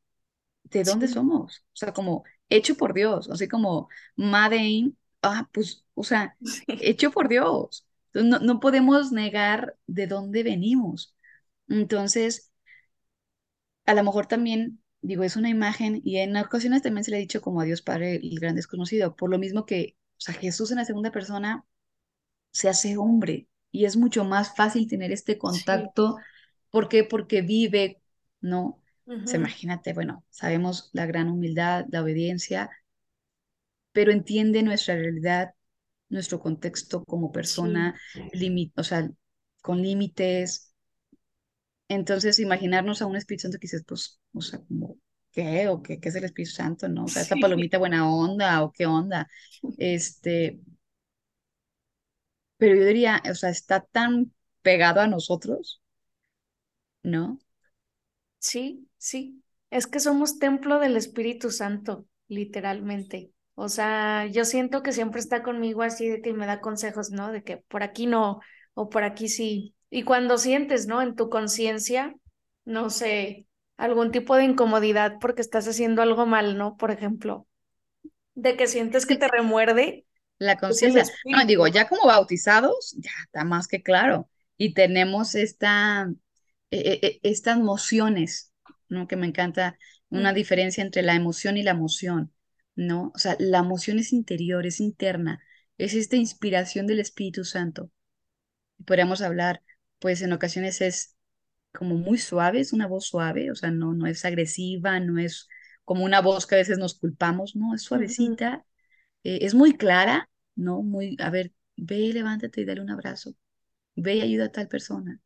¿De 0.64 0.82
dónde 0.82 1.08
somos? 1.08 1.64
O 1.72 1.76
sea, 1.76 1.92
como 1.92 2.24
hecho 2.48 2.76
por 2.76 2.94
Dios, 2.94 3.30
así 3.30 3.48
como 3.48 3.88
Made 4.16 4.92
ah, 5.24 5.48
pues, 5.52 5.84
o 5.94 6.04
sea, 6.04 6.36
hecho 6.66 7.10
por 7.10 7.28
Dios. 7.28 7.86
No, 8.12 8.38
no 8.38 8.60
podemos 8.60 9.12
negar 9.12 9.76
de 9.86 10.06
dónde 10.06 10.42
venimos. 10.42 11.16
Entonces, 11.68 12.52
a 13.86 13.94
lo 13.94 14.02
mejor 14.04 14.26
también, 14.26 14.82
digo, 15.04 15.22
es 15.22 15.36
una 15.36 15.50
imagen 15.50 16.00
y 16.02 16.16
en 16.16 16.36
ocasiones 16.36 16.82
también 16.82 17.04
se 17.04 17.10
le 17.10 17.18
ha 17.18 17.20
dicho 17.20 17.40
como 17.42 17.60
a 17.60 17.64
Dios 17.64 17.82
Padre, 17.82 18.16
el 18.16 18.40
gran 18.40 18.56
desconocido, 18.56 19.14
por 19.14 19.30
lo 19.30 19.38
mismo 19.38 19.66
que, 19.66 19.96
o 20.12 20.20
sea, 20.20 20.34
Jesús 20.34 20.70
en 20.70 20.78
la 20.78 20.84
segunda 20.84 21.10
persona 21.12 21.64
se 22.52 22.68
hace 22.68 22.96
hombre 22.96 23.48
y 23.70 23.84
es 23.84 23.96
mucho 23.96 24.24
más 24.24 24.56
fácil 24.56 24.88
tener 24.88 25.12
este 25.12 25.36
contacto. 25.36 26.16
¿Por 26.70 26.88
qué? 26.88 27.04
Porque 27.04 27.42
vive, 27.42 28.00
¿no? 28.40 28.80
imagínate, 29.06 29.92
bueno, 29.92 30.24
sabemos 30.30 30.88
la 30.94 31.04
gran 31.04 31.28
humildad, 31.28 31.84
la 31.90 32.02
obediencia, 32.02 32.70
pero 33.92 34.10
entiende 34.10 34.62
nuestra 34.62 34.94
realidad, 34.94 35.54
nuestro 36.08 36.40
contexto 36.40 37.04
como 37.04 37.30
persona, 37.30 38.00
o 38.76 38.82
sea, 38.82 39.10
con 39.60 39.82
límites. 39.82 40.73
Entonces, 41.88 42.38
imaginarnos 42.38 43.02
a 43.02 43.06
un 43.06 43.16
Espíritu 43.16 43.42
Santo 43.42 43.58
que 43.58 43.66
dices, 43.66 43.84
pues, 43.86 44.20
o 44.32 44.40
sea, 44.40 44.60
como, 44.60 44.96
¿qué? 45.32 45.68
¿O 45.68 45.82
qué, 45.82 46.00
qué 46.00 46.08
es 46.08 46.14
el 46.14 46.24
Espíritu 46.24 46.52
Santo? 46.54 46.88
¿No? 46.88 47.04
O 47.04 47.08
sea, 47.08 47.22
esta 47.22 47.36
palomita 47.36 47.78
buena 47.78 48.08
onda, 48.10 48.62
¿o 48.64 48.72
qué 48.72 48.86
onda? 48.86 49.28
Este, 49.76 50.60
pero 52.58 52.74
yo 52.76 52.84
diría, 52.86 53.22
o 53.30 53.34
sea, 53.34 53.50
está 53.50 53.80
tan 53.80 54.32
pegado 54.62 55.00
a 55.00 55.06
nosotros, 55.06 55.80
¿no? 57.02 57.38
Sí, 58.38 58.88
sí. 58.98 59.42
Es 59.70 59.86
que 59.86 60.00
somos 60.00 60.38
templo 60.38 60.78
del 60.78 60.96
Espíritu 60.96 61.50
Santo, 61.50 62.06
literalmente. 62.28 63.32
O 63.54 63.68
sea, 63.68 64.26
yo 64.26 64.44
siento 64.44 64.82
que 64.82 64.92
siempre 64.92 65.20
está 65.20 65.42
conmigo 65.42 65.82
así 65.82 66.08
de 66.08 66.20
que 66.20 66.32
me 66.32 66.46
da 66.46 66.60
consejos, 66.60 67.10
¿no? 67.10 67.32
De 67.32 67.42
que 67.42 67.58
por 67.58 67.82
aquí 67.82 68.06
no 68.06 68.40
o 68.74 68.88
por 68.90 69.04
aquí 69.04 69.28
sí. 69.28 69.74
Y 69.94 70.02
cuando 70.04 70.38
sientes, 70.38 70.86
¿no? 70.88 71.02
En 71.02 71.14
tu 71.16 71.28
conciencia, 71.30 72.14
no 72.64 72.90
sé, 72.90 73.46
algún 73.76 74.10
tipo 74.12 74.36
de 74.36 74.44
incomodidad 74.44 75.18
porque 75.20 75.40
estás 75.42 75.68
haciendo 75.68 76.02
algo 76.02 76.26
mal, 76.26 76.58
¿no? 76.58 76.76
Por 76.76 76.90
ejemplo, 76.90 77.46
de 78.34 78.56
que 78.56 78.66
sientes 78.68 79.06
que 79.06 79.16
te 79.16 79.28
remuerde, 79.28 80.06
la 80.38 80.58
pues 80.66 80.82
conciencia. 80.86 81.04
No, 81.24 81.44
digo, 81.46 81.66
ya 81.68 81.88
como 81.88 82.06
bautizados, 82.06 82.94
ya 82.98 83.10
está 83.24 83.44
más 83.44 83.68
que 83.68 83.82
claro. 83.82 84.28
Y 84.56 84.74
tenemos 84.74 85.34
esta, 85.34 86.08
e- 86.70 86.78
e- 87.02 87.06
e- 87.06 87.20
estas 87.30 87.58
mociones, 87.58 88.52
¿no? 88.88 89.08
Que 89.08 89.16
me 89.16 89.26
encanta 89.26 89.78
una 90.10 90.32
Mm, 90.32 90.34
diferencia 90.34 90.82
entre 90.84 91.02
la 91.02 91.14
emoción 91.14 91.56
y 91.56 91.62
la 91.62 91.72
emoción, 91.72 92.32
¿no? 92.76 93.12
O 93.14 93.18
sea, 93.18 93.36
la 93.38 93.58
emoción 93.58 93.98
es 93.98 94.12
interior, 94.12 94.66
es 94.66 94.80
interna, 94.80 95.40
es 95.78 95.94
esta 95.94 96.16
inspiración 96.16 96.86
del 96.86 97.00
Espíritu 97.00 97.44
Santo. 97.44 97.90
Podríamos 98.86 99.22
hablar, 99.22 99.62
pues 100.04 100.22
en 100.22 100.34
ocasiones 100.34 100.82
es 100.82 101.16
como 101.74 101.96
muy 101.96 102.18
suave, 102.18 102.60
es 102.60 102.72
una 102.74 102.88
voz 102.88 103.06
suave, 103.06 103.50
o 103.52 103.56
sea, 103.56 103.70
no, 103.72 103.94
no 103.94 104.06
es 104.08 104.24
agresiva, 104.26 105.00
no 105.00 105.18
es 105.20 105.48
como 105.84 106.04
una 106.04 106.20
voz 106.22 106.46
que 106.46 106.56
a 106.56 106.58
veces 106.58 106.78
nos 106.78 106.98
culpamos, 106.98 107.56
no, 107.56 107.74
es 107.74 107.82
suavecita, 107.84 108.66
eh, 109.24 109.40
es 109.42 109.54
muy 109.54 109.76
clara, 109.76 110.30
¿no? 110.56 110.82
Muy, 110.82 111.16
a 111.20 111.30
ver, 111.30 111.52
ve, 111.76 112.12
levántate 112.14 112.62
y 112.62 112.66
dale 112.66 112.82
un 112.82 112.90
abrazo, 112.90 113.34
ve 113.96 114.16
y 114.16 114.22
ayuda 114.22 114.46
a 114.46 114.52
tal 114.52 114.68
persona, 114.68 115.20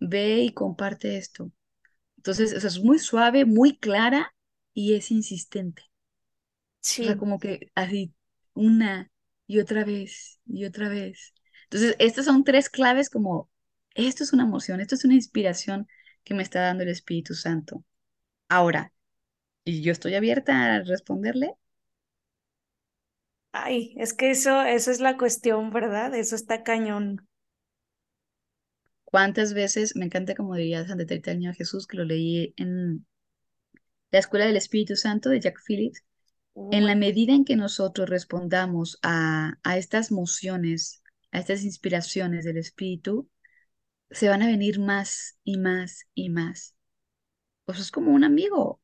ve 0.00 0.40
y 0.42 0.54
comparte 0.54 1.16
esto. 1.18 1.52
Entonces, 2.18 2.54
o 2.54 2.60
sea, 2.60 2.68
es 2.70 2.80
muy 2.84 2.98
suave, 3.00 3.44
muy 3.46 3.78
clara 3.78 4.34
y 4.74 4.94
es 4.96 5.10
insistente. 5.12 5.84
O 7.00 7.04
sea, 7.04 7.16
Sí, 7.16 7.16
como 7.16 7.38
que 7.38 7.70
así, 7.74 8.14
una 8.54 9.10
y 9.46 9.60
otra 9.60 9.84
vez 9.84 10.40
y 10.46 10.64
otra 10.64 10.88
vez. 10.88 11.34
Entonces, 11.64 11.96
estas 11.98 12.24
son 12.26 12.44
tres 12.44 12.68
claves 12.70 13.10
como, 13.10 13.50
esto 13.96 14.24
es 14.24 14.32
una 14.32 14.44
emoción, 14.44 14.80
esto 14.80 14.94
es 14.94 15.04
una 15.04 15.14
inspiración 15.14 15.88
que 16.24 16.34
me 16.34 16.42
está 16.42 16.60
dando 16.60 16.82
el 16.84 16.90
Espíritu 16.90 17.34
Santo. 17.34 17.84
Ahora, 18.48 18.92
y 19.64 19.82
yo 19.82 19.92
estoy 19.92 20.14
abierta 20.14 20.76
a 20.76 20.82
responderle, 20.82 21.54
ay, 23.52 23.94
es 23.96 24.12
que 24.14 24.30
eso, 24.30 24.62
esa 24.62 24.90
es 24.90 25.00
la 25.00 25.16
cuestión, 25.16 25.70
¿verdad? 25.70 26.14
Eso 26.14 26.36
está 26.36 26.62
cañón. 26.62 27.26
¿cuántas 29.16 29.54
veces, 29.54 29.96
me 29.96 30.04
encanta 30.04 30.34
como 30.34 30.54
diría 30.56 30.86
Santa 30.86 31.06
Teresa 31.06 31.30
del 31.30 31.40
Niño 31.40 31.54
Jesús, 31.54 31.86
que 31.86 31.96
lo 31.96 32.04
leí 32.04 32.52
en 32.58 33.06
La 34.10 34.18
Escuela 34.18 34.44
del 34.44 34.58
Espíritu 34.58 34.94
Santo 34.94 35.30
de 35.30 35.40
Jack 35.40 35.58
Phillips, 35.66 36.04
en 36.70 36.84
la 36.84 36.94
medida 36.94 37.32
en 37.32 37.46
que 37.46 37.56
nosotros 37.56 38.10
respondamos 38.10 38.98
a, 39.02 39.54
a 39.62 39.78
estas 39.78 40.12
mociones, 40.12 41.02
a 41.32 41.38
estas 41.38 41.62
inspiraciones 41.62 42.44
del 42.44 42.58
Espíritu, 42.58 43.26
se 44.10 44.28
van 44.28 44.42
a 44.42 44.46
venir 44.46 44.80
más 44.80 45.38
y 45.44 45.58
más 45.58 46.06
y 46.14 46.30
más. 46.30 46.76
O 47.66 47.72
sea, 47.74 47.82
es 47.82 47.90
como 47.90 48.12
un 48.12 48.24
amigo. 48.24 48.80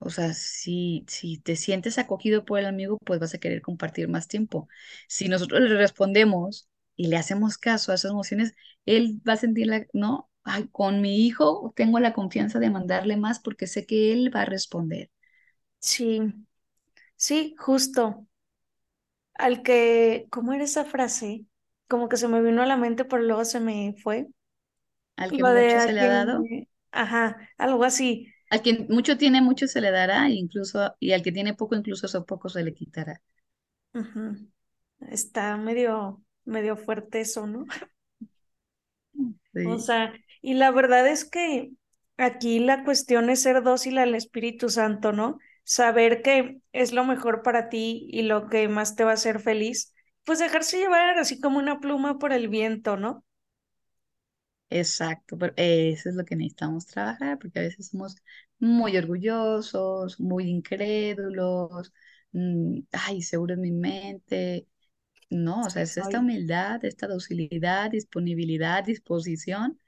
O 0.00 0.10
sea, 0.10 0.34
si, 0.34 1.04
si 1.08 1.38
te 1.40 1.56
sientes 1.56 1.98
acogido 1.98 2.44
por 2.44 2.58
el 2.60 2.66
amigo, 2.66 2.98
pues 3.04 3.20
vas 3.20 3.34
a 3.34 3.38
querer 3.38 3.62
compartir 3.62 4.08
más 4.08 4.28
tiempo. 4.28 4.68
Si 5.08 5.28
nosotros 5.28 5.62
le 5.62 5.76
respondemos 5.76 6.68
y 6.96 7.08
le 7.08 7.16
hacemos 7.18 7.58
caso 7.58 7.92
a 7.92 7.96
esas 7.96 8.12
emociones, 8.12 8.54
él 8.86 9.20
va 9.28 9.34
a 9.34 9.36
sentir 9.38 9.68
la, 9.68 9.86
no, 9.94 10.30
ay, 10.44 10.68
con 10.72 11.00
mi 11.02 11.26
hijo 11.26 11.72
tengo 11.76 12.00
la 12.00 12.14
confianza 12.14 12.58
de 12.60 12.70
mandarle 12.70 13.16
más 13.16 13.40
porque 13.40 13.66
sé 13.68 13.86
que 13.86 14.12
él 14.12 14.34
va 14.34 14.42
a 14.42 14.46
responder. 14.46 15.10
sí, 15.80 16.20
sí, 17.16 17.54
justo. 17.58 18.26
Al 19.34 19.62
que, 19.62 20.26
¿cómo 20.30 20.52
era 20.52 20.64
esa 20.64 20.84
frase? 20.84 21.46
Como 21.88 22.08
que 22.08 22.16
se 22.16 22.28
me 22.28 22.42
vino 22.42 22.62
a 22.62 22.66
la 22.66 22.76
mente, 22.76 23.04
pero 23.04 23.22
luego 23.22 23.44
se 23.44 23.60
me 23.60 23.94
fue. 24.02 24.28
Al 25.16 25.32
que 25.32 25.42
Lo 25.42 25.50
mucho 25.50 25.78
se 25.80 25.92
le 25.92 26.00
ha 26.00 26.08
dado, 26.08 26.50
ajá, 26.92 27.50
algo 27.58 27.84
así. 27.84 28.32
al 28.50 28.60
que 28.62 28.86
mucho 28.88 29.16
tiene, 29.18 29.40
mucho 29.40 29.68
se 29.68 29.80
le 29.80 29.90
dará, 29.92 30.28
incluso, 30.30 30.96
y 31.00 31.12
al 31.12 31.22
que 31.22 31.30
tiene 31.32 31.54
poco, 31.54 31.76
incluso 31.76 32.06
eso 32.06 32.26
poco 32.26 32.48
se 32.48 32.64
le 32.64 32.74
quitará. 32.74 33.22
Está 35.10 35.56
medio, 35.56 36.22
medio 36.44 36.76
fuerte 36.76 37.20
eso, 37.20 37.46
¿no? 37.46 37.64
O 39.62 39.78
sea, 39.78 40.12
y 40.42 40.54
la 40.54 40.70
verdad 40.70 41.06
es 41.08 41.24
que 41.24 41.72
aquí 42.16 42.58
la 42.60 42.84
cuestión 42.84 43.30
es 43.30 43.42
ser 43.42 43.62
dócil 43.62 43.98
al 43.98 44.14
Espíritu 44.14 44.68
Santo, 44.68 45.12
¿no? 45.12 45.38
Saber 45.64 46.22
que 46.22 46.60
es 46.72 46.92
lo 46.92 47.04
mejor 47.04 47.42
para 47.42 47.68
ti 47.68 48.06
y 48.10 48.22
lo 48.22 48.48
que 48.48 48.68
más 48.68 48.94
te 48.96 49.04
va 49.04 49.10
a 49.12 49.14
hacer 49.14 49.40
feliz, 49.40 49.92
pues 50.24 50.38
dejarse 50.38 50.78
llevar 50.78 51.18
así 51.18 51.40
como 51.40 51.58
una 51.58 51.80
pluma 51.80 52.18
por 52.18 52.32
el 52.32 52.48
viento, 52.48 52.96
¿no? 52.96 53.24
Exacto, 54.70 55.36
pero 55.38 55.52
eso 55.56 56.08
es 56.08 56.14
lo 56.14 56.24
que 56.24 56.36
necesitamos 56.36 56.86
trabajar, 56.86 57.38
porque 57.38 57.58
a 57.60 57.62
veces 57.62 57.88
somos 57.88 58.16
muy 58.58 58.96
orgullosos, 58.96 60.18
muy 60.20 60.48
incrédulos, 60.48 61.92
mm, 62.32 62.80
ay, 62.92 63.22
seguro 63.22 63.54
en 63.54 63.60
mi 63.62 63.72
mente. 63.72 64.66
No, 65.30 65.66
o 65.66 65.70
sea, 65.70 65.82
es 65.82 65.96
esta 65.98 66.20
humildad, 66.20 66.84
esta 66.84 67.08
docilidad, 67.08 67.90
disponibilidad, 67.92 68.84
disposición 68.84 69.80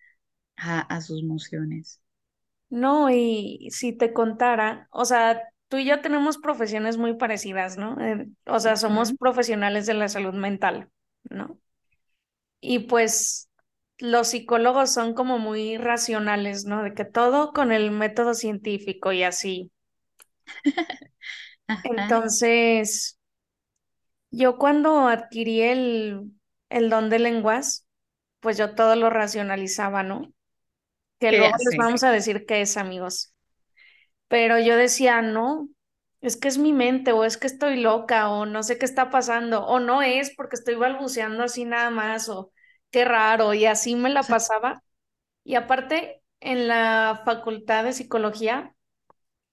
a, 0.57 0.81
a 0.83 1.01
sus 1.03 1.23
emociones. 1.23 2.01
No, 2.71 3.09
y 3.11 3.69
si 3.71 3.93
te 3.97 4.13
contara, 4.13 4.89
o 4.93 5.05
sea, 5.07 5.43
tú 5.69 5.79
y 5.79 5.87
yo 5.87 6.01
tenemos 6.03 6.37
profesiones 6.39 6.99
muy 6.99 7.15
parecidas, 7.15 7.79
¿no? 7.79 7.99
Eh, 8.01 8.29
o 8.47 8.61
sea, 8.61 8.77
somos 8.77 9.15
profesionales 9.15 9.87
de 9.87 9.95
la 9.95 10.09
salud 10.09 10.35
mental, 10.35 10.91
¿no? 11.31 11.59
Y 12.61 12.81
pues 12.81 13.48
los 13.99 14.29
psicólogos 14.29 14.93
son 14.93 15.15
como 15.15 15.39
muy 15.39 15.77
racionales, 15.77 16.65
¿no? 16.65 16.83
De 16.83 16.95
que 16.95 17.05
todo 17.05 17.53
con 17.53 17.73
el 17.73 17.91
método 17.91 18.35
científico 18.35 19.13
y 19.13 19.25
así. 19.25 19.71
Entonces, 21.85 23.19
yo 24.31 24.59
cuando 24.59 25.09
adquirí 25.09 25.63
el, 25.63 26.33
el 26.69 26.91
don 26.91 27.11
de 27.11 27.19
lenguas, 27.19 27.87
pues 28.41 28.57
yo 28.57 28.75
todo 28.75 28.97
lo 28.97 29.11
racionalizaba, 29.11 30.03
¿no? 30.03 30.33
Que 31.19 31.31
¿qué 31.31 31.39
luego 31.39 31.55
les 31.59 31.77
vamos 31.77 32.05
a 32.05 32.13
decir 32.13 32.47
qué 32.47 32.61
es, 32.61 32.77
amigos. 32.77 33.35
Pero 34.29 34.59
yo 34.59 34.77
decía, 34.77 35.23
no, 35.23 35.69
es 36.21 36.37
que 36.37 36.49
es 36.49 36.59
mi 36.59 36.73
mente, 36.73 37.13
o 37.13 37.25
es 37.25 37.37
que 37.37 37.47
estoy 37.47 37.81
loca, 37.81 38.31
o 38.31 38.47
no 38.47 38.63
sé 38.63 38.79
qué 38.79 38.85
está 38.85 39.11
pasando, 39.11 39.65
o 39.67 39.81
no 39.81 40.03
es 40.03 40.35
porque 40.37 40.57
estoy 40.57 40.75
balbuceando 40.77 41.43
así 41.43 41.65
nada 41.65 41.91
más, 41.91 42.29
o 42.29 42.53
qué 42.91 43.05
raro, 43.05 43.55
y 43.55 43.67
así 43.67 43.95
me 43.97 44.11
la 44.11 44.23
pasaba. 44.23 44.83
Y 45.45 45.57
aparte, 45.57 46.23
en 46.41 46.69
la 46.69 47.23
facultad 47.25 47.85
de 47.85 47.93
psicología, 47.95 48.75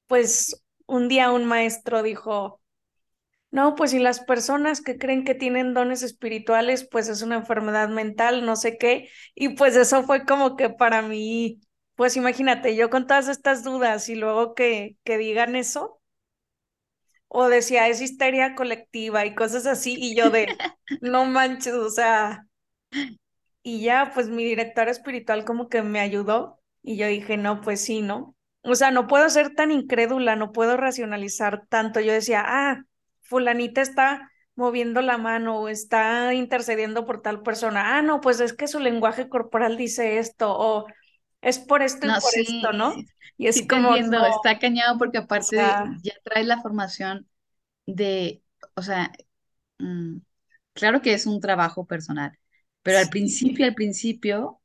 pues 0.08 0.64
un 0.88 1.08
día 1.10 1.32
un 1.32 1.46
maestro 1.46 2.04
dijo, 2.04 2.62
no, 3.52 3.76
pues 3.76 3.92
si 3.92 4.00
las 4.00 4.20
personas 4.22 4.82
que 4.82 4.98
creen 4.98 5.24
que 5.26 5.36
tienen 5.36 5.74
dones 5.74 6.04
espirituales, 6.04 6.88
pues 6.92 7.08
es 7.10 7.22
una 7.22 7.36
enfermedad 7.38 7.90
mental, 7.90 8.46
no 8.46 8.56
sé 8.58 8.78
qué. 8.78 9.10
Y 9.36 9.50
pues 9.50 9.76
eso 9.78 10.04
fue 10.04 10.26
como 10.26 10.56
que 10.58 10.70
para 10.70 11.02
mí, 11.02 11.62
pues 11.96 12.18
imagínate, 12.18 12.76
yo 12.76 12.90
con 12.90 13.08
todas 13.08 13.28
estas 13.30 13.64
dudas 13.64 14.10
y 14.10 14.16
luego 14.16 14.56
que, 14.56 14.98
que 15.06 15.18
digan 15.18 15.56
eso, 15.56 16.02
o 17.28 17.50
decía 17.50 17.88
es 17.90 18.02
histeria 18.02 18.56
colectiva 18.56 19.26
y 19.26 19.36
cosas 19.36 19.66
así, 19.66 19.96
y 19.98 20.16
yo 20.16 20.30
de, 20.32 20.48
no 21.02 21.26
manches, 21.26 21.74
o 21.74 21.90
sea. 21.90 22.48
Y 23.68 23.82
ya, 23.82 24.12
pues 24.14 24.30
mi 24.30 24.44
directora 24.44 24.92
espiritual 24.92 25.44
como 25.44 25.70
que 25.70 25.82
me 25.82 26.00
ayudó 26.00 26.60
y 26.84 26.98
yo 26.98 27.08
dije, 27.08 27.36
no, 27.36 27.62
pues 27.62 27.82
sí, 27.82 28.04
¿no? 28.04 28.36
O 28.62 28.76
sea, 28.76 28.92
no 28.92 29.08
puedo 29.08 29.28
ser 29.28 29.56
tan 29.56 29.72
incrédula, 29.72 30.36
no 30.36 30.52
puedo 30.52 30.78
racionalizar 30.78 31.66
tanto. 31.68 32.00
Yo 32.00 32.14
decía, 32.14 32.44
ah, 32.46 32.84
fulanita 33.24 33.82
está 33.82 34.30
moviendo 34.54 35.02
la 35.02 35.18
mano 35.18 35.62
o 35.62 35.68
está 35.68 36.36
intercediendo 36.36 37.08
por 37.08 37.24
tal 37.24 37.42
persona. 37.42 37.98
Ah, 37.98 38.04
no, 38.04 38.22
pues 38.22 38.40
es 38.40 38.54
que 38.54 38.68
su 38.68 38.80
lenguaje 38.80 39.30
corporal 39.30 39.78
dice 39.78 40.20
esto 40.20 40.56
o 40.56 40.86
es 41.42 41.58
por 41.58 41.82
esto 41.82 42.06
y 42.06 42.10
no, 42.10 42.20
por 42.20 42.40
esto, 42.40 42.72
¿no? 42.72 42.94
Y 43.36 43.48
es 43.48 43.56
sí 43.56 43.68
como, 43.68 43.98
no, 43.98 44.28
está 44.28 44.60
cañado 44.60 45.00
porque 45.00 45.18
o 45.18 45.22
aparte 45.22 45.56
sea, 45.56 45.86
ya 46.04 46.14
traes 46.24 46.46
la 46.46 46.62
formación 46.62 47.28
de, 47.88 48.44
o 48.76 48.84
sea, 48.84 49.12
mm, 49.80 50.18
claro 50.74 51.02
que 51.02 51.16
es 51.16 51.26
un 51.26 51.40
trabajo 51.40 51.88
personal, 51.88 52.38
pero 52.86 53.00
al 53.00 53.10
principio, 53.10 53.66
al 53.68 53.76
principio, 53.76 54.62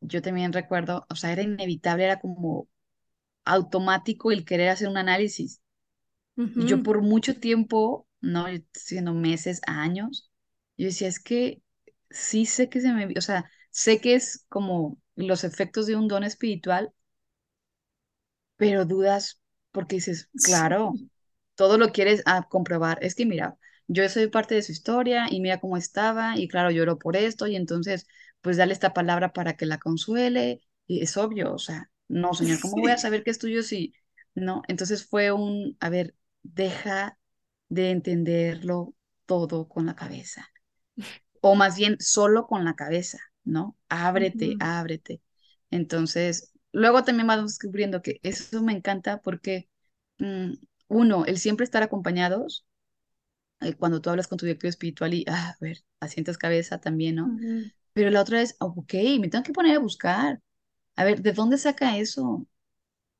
yo 0.00 0.22
también 0.22 0.52
recuerdo, 0.54 1.06
o 1.10 1.16
sea, 1.16 1.32
era 1.32 1.42
inevitable, 1.42 2.04
era 2.06 2.20
como 2.20 2.68
automático 3.44 4.32
el 4.32 4.44
querer 4.46 4.70
hacer 4.70 4.88
un 4.88 4.98
análisis. 4.98 5.62
Y 6.56 6.66
yo 6.66 6.82
por 6.82 7.02
mucho 7.02 7.38
tiempo, 7.40 8.08
no, 8.20 8.48
yo 8.48 8.56
estoy 8.56 8.70
diciendo 8.74 9.14
meses, 9.14 9.60
años, 9.66 10.30
yo 10.76 10.86
decía, 10.86 11.08
es 11.08 11.20
que 11.20 11.62
sí 12.10 12.46
sé 12.46 12.68
que 12.68 12.80
se 12.80 12.92
me, 12.92 13.14
o 13.18 13.20
sea, 13.22 13.50
sé 13.70 14.00
que 14.00 14.14
es 14.16 14.46
como 14.48 14.98
los 15.16 15.44
efectos 15.44 15.86
de 15.86 15.96
un 15.96 16.08
don 16.08 16.24
espiritual, 16.24 16.92
pero 18.56 18.84
dudas 18.84 19.40
porque 19.72 19.96
dices, 19.96 20.30
claro, 20.42 21.00
Sí. 21.00 21.10
todo 21.54 21.78
lo 21.78 21.92
quieres 21.92 22.22
ah, 22.26 22.48
comprobar. 22.50 22.98
Es 23.02 23.14
que 23.14 23.26
mira, 23.26 23.58
yo 23.88 24.08
soy 24.08 24.28
parte 24.28 24.54
de 24.56 24.62
su 24.62 24.72
historia 24.72 25.28
y 25.30 25.40
mira 25.40 25.60
cómo 25.60 25.76
estaba 25.76 26.38
y 26.38 26.48
claro, 26.48 26.70
lloró 26.70 26.98
por 26.98 27.16
esto 27.16 27.46
y 27.48 27.56
entonces, 27.56 28.06
pues 28.42 28.56
dale 28.58 28.72
esta 28.74 28.94
palabra 28.94 29.32
para 29.32 29.56
que 29.56 29.66
la 29.66 29.78
consuele. 29.78 30.60
Y 30.86 31.02
es 31.02 31.16
obvio, 31.18 31.52
o 31.54 31.58
sea, 31.58 31.90
no, 32.08 32.34
señor, 32.34 32.60
¿cómo 32.60 32.78
voy 32.80 32.92
a 32.92 32.98
saber 32.98 33.24
que 33.24 33.30
es 33.30 33.38
tuyo 33.38 33.62
si 33.62 33.94
no? 34.34 34.62
Entonces 34.68 35.06
fue 35.06 35.32
un, 35.32 35.76
a 35.80 35.90
ver, 35.90 36.14
deja 36.42 37.18
de 37.68 37.90
entenderlo 37.90 38.94
todo 39.26 39.68
con 39.68 39.86
la 39.86 39.96
cabeza 39.96 40.48
o 41.40 41.54
más 41.54 41.76
bien 41.76 41.96
solo 42.00 42.46
con 42.46 42.64
la 42.64 42.74
cabeza, 42.74 43.18
¿no? 43.44 43.76
Ábrete, 43.88 44.56
Ujú, 44.56 44.60
ábrete. 44.60 45.22
Entonces, 45.70 46.52
luego 46.72 47.04
también 47.04 47.26
vas 47.26 47.42
descubriendo 47.42 48.02
que 48.02 48.20
eso 48.22 48.62
me 48.62 48.72
encanta 48.72 49.20
porque, 49.22 49.68
mm, 50.18 50.54
uno, 50.88 51.24
el 51.26 51.38
siempre 51.38 51.64
estar 51.64 51.82
acompañados, 51.82 52.66
eh, 53.60 53.74
cuando 53.74 54.00
tú 54.00 54.10
hablas 54.10 54.28
con 54.28 54.38
tu 54.38 54.46
director 54.46 54.68
espiritual 54.68 55.14
y, 55.14 55.24
ah, 55.28 55.50
a 55.50 55.56
ver, 55.60 55.78
asientas 56.00 56.38
cabeza 56.38 56.80
también, 56.80 57.16
¿no? 57.16 57.34
Pero 57.94 58.10
la 58.10 58.22
otra 58.22 58.42
es, 58.42 58.56
ok, 58.60 58.94
me 59.20 59.28
tengo 59.28 59.44
que 59.44 59.52
poner 59.54 59.76
a 59.76 59.80
buscar. 59.80 60.40
A 60.96 61.04
ver, 61.04 61.22
¿de 61.22 61.32
dónde 61.32 61.58
saca 61.58 61.98
eso? 61.98 62.46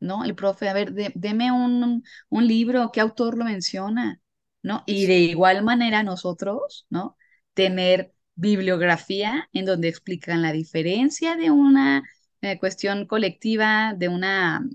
¿no? 0.00 0.24
El 0.24 0.34
profe, 0.34 0.68
a 0.68 0.72
ver, 0.74 0.92
de- 0.92 1.12
deme 1.14 1.52
un, 1.52 2.04
un 2.28 2.46
libro, 2.46 2.90
¿qué 2.92 3.00
autor 3.00 3.36
lo 3.38 3.44
menciona? 3.44 4.20
¿No? 4.62 4.82
Y 4.86 5.06
de 5.06 5.18
igual 5.20 5.62
manera 5.64 6.02
nosotros, 6.02 6.86
¿no? 6.90 7.16
Tener 7.54 8.12
bibliografía 8.34 9.48
en 9.52 9.64
donde 9.66 9.88
explican 9.88 10.42
la 10.42 10.52
diferencia 10.52 11.36
de 11.36 11.50
una 11.50 12.02
eh, 12.42 12.58
cuestión 12.58 13.06
colectiva, 13.06 13.94
de 13.96 14.08
una, 14.08 14.68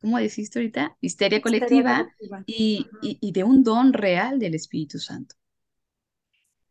¿cómo 0.00 0.18
deciste 0.18 0.58
ahorita? 0.58 0.96
Histeria 1.00 1.40
Histeria 1.44 1.82
colectiva 1.82 2.08
y, 2.46 2.90
Ujú. 2.92 2.98
y, 3.00 3.18
y 3.20 3.32
de 3.32 3.44
un 3.44 3.62
don 3.64 3.92
real 3.92 4.38
del 4.38 4.54
Espíritu 4.54 4.98
Santo. 4.98 5.36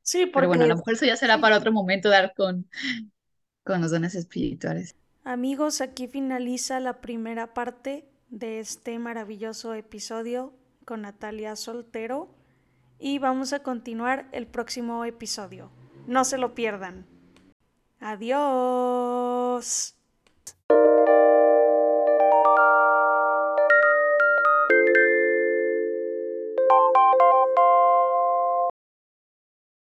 Sí, 0.04 0.26
Pero 0.34 0.48
porque 0.48 0.48
bueno, 0.48 0.64
a 0.66 0.68
lo 0.68 0.76
mejor 0.76 0.94
eso 0.94 1.06
ya 1.06 1.18
será 1.18 1.40
para 1.42 1.58
otro 1.58 1.72
momento 1.72 2.10
dar 2.10 2.34
con, 2.36 2.70
con 3.64 3.82
los 3.82 3.92
dones 3.92 4.16
espirituales. 4.16 4.96
Amigos, 5.26 5.82
aquí 5.82 6.08
finaliza 6.08 6.80
la 6.80 7.02
primera 7.02 7.54
parte 7.54 8.06
de 8.30 8.60
este 8.60 8.98
maravilloso 9.00 9.74
episodio 9.74 10.54
con 10.86 11.02
Natalia 11.02 11.56
Soltero 11.56 12.30
y 13.00 13.20
vamos 13.20 13.54
a 13.54 13.64
continuar 13.64 14.28
el 14.32 14.48
próximo 14.48 15.04
episodio. 15.06 15.72
No 16.08 16.24
se 16.26 16.38
lo 16.38 16.56
pierdan. 16.56 17.06
Adiós. 18.00 19.68